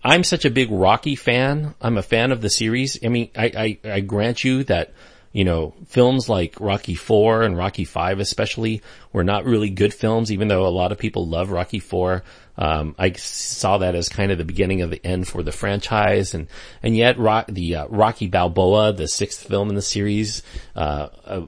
I'm 0.03 0.23
such 0.23 0.45
a 0.45 0.51
big 0.51 0.71
Rocky 0.71 1.15
fan. 1.15 1.75
I'm 1.81 1.97
a 1.97 2.03
fan 2.03 2.31
of 2.31 2.41
the 2.41 2.49
series. 2.49 3.03
I 3.03 3.09
mean, 3.09 3.29
I, 3.35 3.79
I, 3.85 3.89
I 3.89 3.99
grant 4.01 4.43
you 4.43 4.63
that, 4.65 4.93
you 5.33 5.43
know, 5.43 5.73
films 5.87 6.29
like 6.29 6.55
Rocky 6.59 6.93
4 6.93 7.41
and 7.41 7.57
Rocky 7.57 7.85
5 7.85 8.19
especially 8.19 8.83
were 9.11 9.23
not 9.23 9.45
really 9.45 9.71
good 9.71 9.93
films, 9.93 10.31
even 10.31 10.47
though 10.47 10.67
a 10.67 10.69
lot 10.69 10.91
of 10.91 10.99
people 10.99 11.27
love 11.27 11.49
Rocky 11.49 11.79
4. 11.79 12.23
Um, 12.55 12.95
I 12.99 13.13
saw 13.13 13.79
that 13.79 13.95
as 13.95 14.09
kind 14.09 14.31
of 14.31 14.37
the 14.37 14.45
beginning 14.45 14.81
of 14.83 14.91
the 14.91 15.03
end 15.03 15.27
for 15.27 15.41
the 15.41 15.51
franchise, 15.51 16.35
and 16.35 16.47
and 16.83 16.95
yet 16.95 17.17
the 17.49 17.75
uh, 17.75 17.87
Rocky 17.87 18.27
Balboa, 18.27 18.93
the 18.93 19.07
sixth 19.07 19.47
film 19.47 19.69
in 19.69 19.75
the 19.75 19.81
series, 19.81 20.43
uh, 20.75 21.09
uh, 21.25 21.45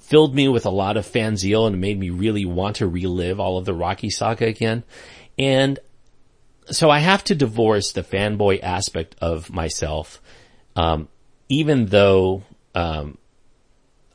filled 0.00 0.34
me 0.34 0.48
with 0.48 0.66
a 0.66 0.70
lot 0.70 0.96
of 0.96 1.06
fan 1.06 1.36
zeal 1.36 1.66
and 1.66 1.80
made 1.80 2.00
me 2.00 2.10
really 2.10 2.44
want 2.44 2.76
to 2.76 2.88
relive 2.88 3.38
all 3.38 3.58
of 3.58 3.64
the 3.64 3.74
Rocky 3.74 4.10
saga 4.10 4.46
again. 4.46 4.82
And 5.38 5.78
so 6.66 6.90
I 6.90 6.98
have 6.98 7.22
to 7.24 7.36
divorce 7.36 7.92
the 7.92 8.02
fanboy 8.02 8.60
aspect 8.60 9.14
of 9.20 9.52
myself, 9.52 10.20
um, 10.74 11.08
even 11.48 11.86
though 11.86 12.42
um, 12.74 13.18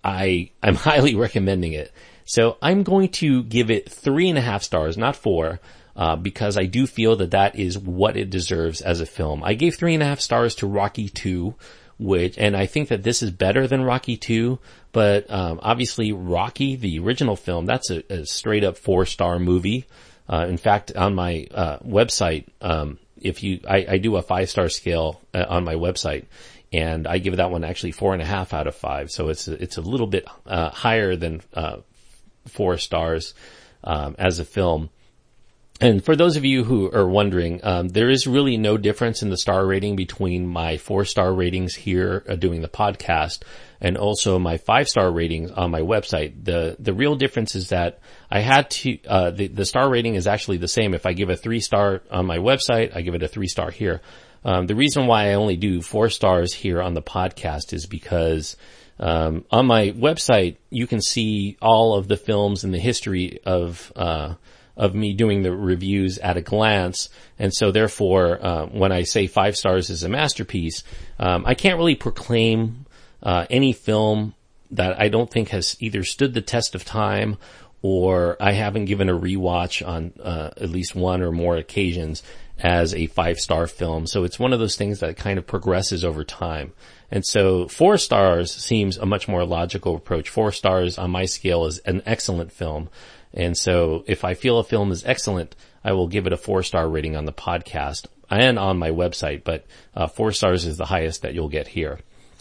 I 0.05 0.51
I'm 0.63 0.75
highly 0.89 1.15
recommending 1.15 1.73
it. 1.73 1.91
So 2.25 2.57
I'm 2.61 2.83
going 2.83 3.09
to 3.09 3.43
give 3.43 3.69
it 3.69 3.89
three 3.91 4.29
and 4.29 4.37
a 4.37 4.41
half 4.41 4.63
stars, 4.63 4.97
not 4.97 5.15
four 5.15 5.59
uh, 5.95 6.15
because 6.15 6.57
I 6.57 6.65
do 6.65 6.87
feel 6.87 7.15
that 7.17 7.31
that 7.31 7.57
is 7.57 7.77
what 7.77 8.17
it 8.17 8.29
deserves 8.29 8.81
as 8.81 8.99
a 8.99 9.05
film. 9.05 9.43
I 9.43 9.53
gave 9.53 9.75
three 9.75 9.93
and 9.93 10.03
a 10.03 10.05
half 10.05 10.19
stars 10.19 10.55
to 10.55 10.67
Rocky 10.67 11.07
2, 11.07 11.55
which, 11.97 12.37
and 12.37 12.55
I 12.55 12.65
think 12.65 12.89
that 12.89 13.03
this 13.03 13.23
is 13.23 13.31
better 13.31 13.67
than 13.67 13.83
Rocky 13.83 14.17
2, 14.17 14.59
but, 14.91 15.31
um, 15.31 15.59
obviously 15.63 16.11
Rocky, 16.11 16.75
the 16.75 16.99
original 16.99 17.35
film, 17.35 17.65
that's 17.65 17.89
a, 17.89 18.03
a 18.11 18.25
straight 18.25 18.63
up 18.63 18.77
four 18.77 19.05
star 19.05 19.39
movie. 19.39 19.85
Uh, 20.27 20.45
in 20.49 20.57
fact, 20.57 20.93
on 20.95 21.15
my, 21.15 21.47
uh, 21.53 21.77
website, 21.79 22.47
um, 22.59 22.97
if 23.21 23.43
you, 23.43 23.61
I, 23.67 23.85
I, 23.91 23.97
do 23.97 24.17
a 24.17 24.21
five 24.21 24.49
star 24.49 24.69
scale 24.69 25.21
uh, 25.33 25.45
on 25.47 25.63
my 25.63 25.75
website 25.75 26.25
and 26.71 27.07
I 27.07 27.17
give 27.17 27.37
that 27.37 27.51
one 27.51 27.63
actually 27.63 27.91
four 27.91 28.13
and 28.13 28.21
a 28.21 28.25
half 28.25 28.53
out 28.53 28.67
of 28.67 28.75
five. 28.75 29.11
So 29.11 29.29
it's, 29.29 29.47
it's 29.47 29.77
a 29.77 29.81
little 29.81 30.07
bit, 30.07 30.27
uh, 30.45 30.69
higher 30.69 31.15
than, 31.15 31.41
uh, 31.53 31.77
four 32.47 32.77
stars, 32.77 33.33
um, 33.83 34.15
as 34.17 34.39
a 34.39 34.45
film. 34.45 34.89
And 35.81 36.03
for 36.03 36.15
those 36.15 36.37
of 36.37 36.45
you 36.45 36.63
who 36.63 36.89
are 36.93 37.07
wondering, 37.07 37.59
um, 37.63 37.89
there 37.89 38.09
is 38.09 38.27
really 38.27 38.55
no 38.55 38.77
difference 38.77 39.21
in 39.21 39.29
the 39.29 39.37
star 39.37 39.65
rating 39.65 39.97
between 39.97 40.47
my 40.47 40.77
four 40.77 41.03
star 41.03 41.33
ratings 41.33 41.75
here 41.75 42.23
uh, 42.29 42.35
doing 42.35 42.61
the 42.61 42.69
podcast 42.69 43.43
and 43.81 43.97
also 43.97 44.39
my 44.39 44.57
five 44.57 44.87
star 44.87 45.11
ratings 45.11 45.51
on 45.51 45.71
my 45.71 45.81
website. 45.81 46.45
The 46.45 46.77
the 46.79 46.93
real 46.93 47.15
difference 47.15 47.55
is 47.55 47.69
that 47.69 47.99
I 48.31 48.39
had 48.39 48.69
to 48.69 48.97
uh, 49.05 49.31
the 49.31 49.47
the 49.47 49.65
star 49.65 49.89
rating 49.89 50.15
is 50.15 50.27
actually 50.27 50.57
the 50.57 50.69
same. 50.69 50.93
If 50.93 51.05
I 51.05 51.11
give 51.11 51.29
a 51.29 51.35
three 51.35 51.59
star 51.59 52.01
on 52.09 52.25
my 52.25 52.37
website, 52.37 52.95
I 52.95 53.01
give 53.01 53.13
it 53.13 53.23
a 53.23 53.27
three 53.27 53.47
star 53.47 53.69
here. 53.69 54.01
Um, 54.45 54.67
the 54.67 54.75
reason 54.75 55.07
why 55.07 55.31
I 55.31 55.33
only 55.33 55.57
do 55.57 55.81
four 55.81 56.09
stars 56.09 56.53
here 56.53 56.81
on 56.81 56.93
the 56.93 57.01
podcast 57.01 57.73
is 57.73 57.85
because 57.85 58.55
um, 58.97 59.43
on 59.51 59.65
my 59.65 59.91
website 59.91 60.55
you 60.69 60.87
can 60.87 61.01
see 61.01 61.57
all 61.61 61.95
of 61.95 62.07
the 62.07 62.15
films 62.15 62.63
in 62.63 62.71
the 62.71 62.79
history 62.79 63.39
of 63.45 63.91
uh, 63.97 64.35
of 64.77 64.93
me 64.93 65.13
doing 65.13 65.43
the 65.43 65.55
reviews 65.55 66.17
at 66.17 66.37
a 66.37 66.41
glance. 66.41 67.09
And 67.39 67.53
so 67.53 67.71
therefore, 67.71 68.43
uh, 68.43 68.65
when 68.67 68.91
I 68.91 69.03
say 69.03 69.27
five 69.27 69.55
stars 69.57 69.89
is 69.89 70.03
a 70.03 70.09
masterpiece, 70.09 70.83
um, 71.19 71.45
I 71.45 71.53
can't 71.53 71.77
really 71.77 71.95
proclaim 71.95 72.85
uh, 73.23 73.45
any 73.49 73.73
film 73.73 74.33
that 74.71 74.99
I 74.99 75.09
don't 75.09 75.29
think 75.29 75.49
has 75.49 75.77
either 75.79 76.03
stood 76.03 76.33
the 76.33 76.41
test 76.41 76.75
of 76.75 76.83
time 76.83 77.37
or 77.81 78.35
I 78.39 78.53
haven't 78.53 78.85
given 78.85 79.09
a 79.09 79.17
rewatch 79.17 79.85
on 79.87 80.13
uh, 80.21 80.49
at 80.57 80.69
least 80.69 80.95
one 80.95 81.21
or 81.21 81.31
more 81.31 81.55
occasions 81.55 82.23
as 82.59 82.93
a 82.93 83.07
five 83.07 83.39
star 83.39 83.67
film. 83.67 84.07
So 84.07 84.23
it's 84.23 84.39
one 84.39 84.53
of 84.53 84.59
those 84.59 84.75
things 84.75 84.99
that 84.99 85.17
kind 85.17 85.37
of 85.37 85.45
progresses 85.45 86.03
over 86.03 86.23
time. 86.23 86.73
And 87.11 87.25
so 87.25 87.67
four 87.67 87.97
stars 87.97 88.53
seems 88.53 88.97
a 88.97 89.05
much 89.05 89.27
more 89.27 89.45
logical 89.45 89.95
approach. 89.95 90.29
Four 90.29 90.51
stars 90.51 90.97
on 90.97 91.11
my 91.11 91.25
scale 91.25 91.65
is 91.65 91.77
an 91.79 92.01
excellent 92.05 92.51
film. 92.51 92.89
And 93.35 93.57
so 93.57 94.03
if 94.07 94.23
I 94.23 94.33
feel 94.33 94.57
a 94.57 94.63
film 94.63 94.91
is 94.91 95.05
excellent, 95.05 95.55
I 95.83 95.91
will 95.91 96.07
give 96.07 96.25
it 96.25 96.33
a 96.33 96.37
four 96.37 96.63
star 96.63 96.89
rating 96.89 97.15
on 97.15 97.25
the 97.25 97.33
podcast 97.33 98.07
and 98.29 98.57
on 98.57 98.77
my 98.77 98.89
website, 98.89 99.43
but 99.43 99.65
uh, 99.95 100.07
four 100.07 100.31
stars 100.31 100.65
is 100.65 100.77
the 100.77 100.85
highest 100.85 101.21
that 101.21 101.33
you'll 101.33 101.49
get 101.49 101.67
here. 101.67 101.99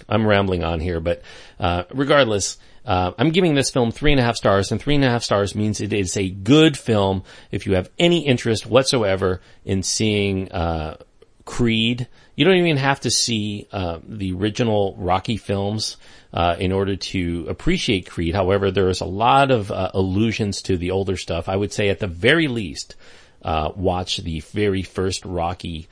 I'm 0.09 0.26
rambling 0.26 0.64
on 0.64 0.80
here, 0.80 1.00
but 1.00 1.22
uh, 1.59 1.85
regardless, 1.92 2.59
uh, 2.85 3.12
I'm 3.18 3.30
giving 3.30 3.54
this 3.54 3.70
film 3.70 3.90
three 3.90 4.12
and 4.12 4.20
a 4.20 4.24
half 4.24 4.37
stars, 4.37 4.70
and 4.70 4.80
three 4.80 4.94
and 4.94 5.04
a 5.04 5.11
half 5.11 5.22
stars 5.22 5.54
means 5.54 5.80
it 5.80 5.92
is 5.92 6.16
a 6.16 6.28
good 6.28 6.76
film. 6.76 7.22
If 7.50 7.66
you 7.66 7.74
have 7.74 7.90
any 7.98 8.26
interest 8.26 8.66
whatsoever 8.66 9.40
in 9.64 9.83
seeing 9.83 10.50
uh, 10.52 10.98
Creed, 11.44 12.09
you 12.36 12.44
don't 12.44 12.56
even 12.56 12.76
have 12.76 13.00
to 13.00 13.10
see 13.10 13.66
uh, 13.72 13.98
the 14.06 14.32
original 14.32 14.94
Rocky 14.98 15.36
films 15.36 15.96
uh, 16.32 16.56
in 16.58 16.72
order 16.72 16.96
to 16.96 17.46
appreciate 17.48 18.10
Creed. 18.10 18.34
However, 18.34 18.70
there 18.70 18.88
is 18.88 19.00
a 19.00 19.06
lot 19.06 19.50
of 19.50 19.70
uh, 19.70 19.90
allusions 19.94 20.62
to 20.62 20.76
the 20.76 20.90
older 20.90 21.16
stuff. 21.16 21.48
I 21.48 21.56
would 21.56 21.72
say, 21.72 21.88
at 21.88 22.00
the 22.00 22.06
very 22.06 22.48
least, 22.48 22.96
uh, 23.42 23.70
watch 23.76 24.18
the 24.18 24.40
very 24.40 24.82
first 24.82 25.24
Rocky 25.24 25.88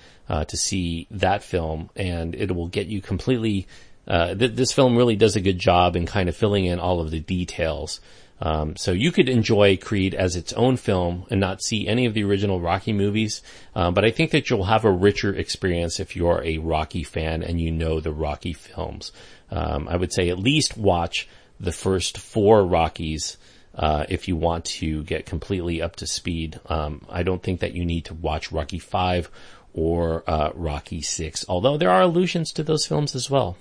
to 0.49 0.57
see 0.57 1.07
that 1.11 1.43
film, 1.43 1.91
and 1.95 2.35
it 2.35 2.57
will 2.57 2.69
get 2.69 2.87
you 2.87 3.03
completely 3.03 3.67
uh, 4.07 4.35
th- 4.35 4.53
this 4.55 4.73
film 4.73 4.97
really 4.97 5.17
does 5.17 5.37
a 5.37 5.41
good 5.41 5.59
job 5.59 5.97
in 5.97 6.07
kind 6.07 6.29
of 6.29 6.37
filling 6.37 6.65
in 6.65 6.81
all 6.81 7.01
of 7.01 7.11
the 7.11 7.21
details. 7.21 8.01
Um, 8.45 8.75
so 8.75 8.91
you 8.91 9.13
could 9.13 9.29
enjoy 9.29 9.77
Creed 9.77 10.17
as 10.17 10.35
its 10.35 10.53
own 10.55 10.77
film 10.77 11.27
and 11.31 11.41
not 11.41 11.63
see 11.63 11.87
any 11.87 12.07
of 12.07 12.15
the 12.15 12.25
original 12.25 12.61
Rocky 12.61 12.93
movies, 12.93 13.41
um, 13.77 13.95
but 13.95 14.05
I 14.05 14.11
think 14.11 14.33
that 14.33 14.51
you'll 14.51 14.65
have 14.65 14.85
a 14.85 14.91
richer 14.91 15.33
experience 15.33 16.01
if 16.01 16.17
you're 16.17 16.43
a 16.45 16.59
Rocky 16.59 17.05
fan 17.05 17.45
and 17.45 17.61
you 17.61 17.71
know 17.71 18.01
the 18.01 18.13
Rocky 18.13 18.53
films. 18.53 19.13
Um, 19.49 19.87
I 19.87 19.97
would 19.97 20.13
say 20.13 20.29
at 20.29 20.41
least 20.41 20.77
watch 20.77 21.29
the 21.61 21.71
first 21.71 22.19
four 22.19 22.67
Rockies 22.67 23.37
uh, 23.77 24.07
if 24.09 24.27
you 24.27 24.35
want 24.35 24.65
to 24.65 25.05
get 25.05 25.25
completely 25.25 25.81
up 25.81 25.95
to 25.97 26.07
speed. 26.09 26.59
Um, 26.67 27.07
I 27.09 27.23
don't 27.23 27.45
think 27.45 27.61
that 27.61 27.75
you 27.75 27.85
need 27.85 28.07
to 28.07 28.15
watch 28.15 28.51
Rocky 28.51 28.81
Five 28.81 29.31
or 29.73 30.29
uh, 30.29 30.51
Rocky 30.55 31.01
Six, 31.01 31.45
although 31.49 31.77
there 31.77 31.91
are 31.91 32.03
allusions 32.03 32.51
to 32.55 32.65
those 32.65 32.87
films 32.87 33.15
as 33.15 33.31
well. 33.31 33.57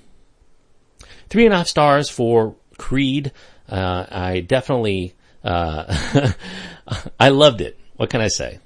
Three 1.29 1.45
and 1.45 1.53
a 1.53 1.57
half 1.57 1.67
stars 1.67 2.09
for 2.09 2.55
Creed. 2.79 3.31
Uh, 3.71 4.05
I 4.09 4.41
definitely, 4.41 5.15
uh, 5.43 6.31
I 7.19 7.29
loved 7.29 7.61
it. 7.61 7.79
What 7.95 8.09
can 8.09 8.21
I 8.21 8.27
say? 8.27 8.59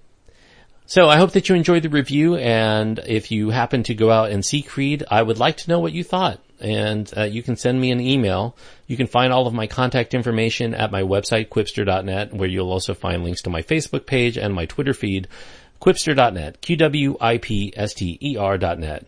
So 0.88 1.10
I 1.10 1.18
hope 1.18 1.32
that 1.32 1.50
you 1.50 1.56
enjoyed 1.56 1.84
the 1.84 1.90
review 1.90 2.36
and 2.36 3.00
if 3.08 3.32
you 3.32 3.50
happen 3.50 3.84
to 3.84 3.96
go 3.96 4.12
out 4.12 4.32
and 4.32 4.46
see 4.46 4.62
Creed, 4.62 5.04
I 5.10 5.22
would 5.22 5.40
like 5.40 5.58
to 5.58 5.70
know 5.70 5.80
what 5.80 5.94
you 5.94 6.04
thought 6.04 6.40
and 6.60 7.12
uh, 7.18 7.24
you 7.24 7.42
can 7.44 7.56
send 7.56 7.82
me 7.82 7.92
an 7.92 8.00
email. 8.00 8.56
You 8.88 8.98
can 8.98 9.08
find 9.08 9.34
all 9.34 9.48
of 9.48 9.54
my 9.54 9.68
contact 9.68 10.14
information 10.14 10.76
at 10.76 10.92
my 10.92 11.02
website, 11.02 11.50
qwipster.net, 11.50 12.34
where 12.34 12.48
you'll 12.48 12.72
also 12.72 12.94
find 12.94 13.24
links 13.24 13.42
to 13.44 13.50
my 13.50 13.62
Facebook 13.62 14.06
page 14.06 14.38
and 14.38 14.54
my 14.54 14.66
Twitter 14.66 14.94
feed, 14.94 15.30
qwipster.net, 15.82 16.62
Q-W-I-P-S-T-E-R.net. 16.62 19.06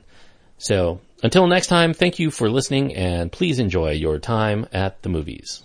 So 0.57 0.99
until 1.23 1.47
next 1.47 1.67
time, 1.67 1.93
thank 1.93 2.19
you 2.19 2.31
for 2.31 2.49
listening 2.49 2.93
and 2.95 3.31
please 3.31 3.59
enjoy 3.59 3.91
your 3.91 4.19
time 4.19 4.67
at 4.73 5.01
the 5.03 5.09
movies. 5.09 5.63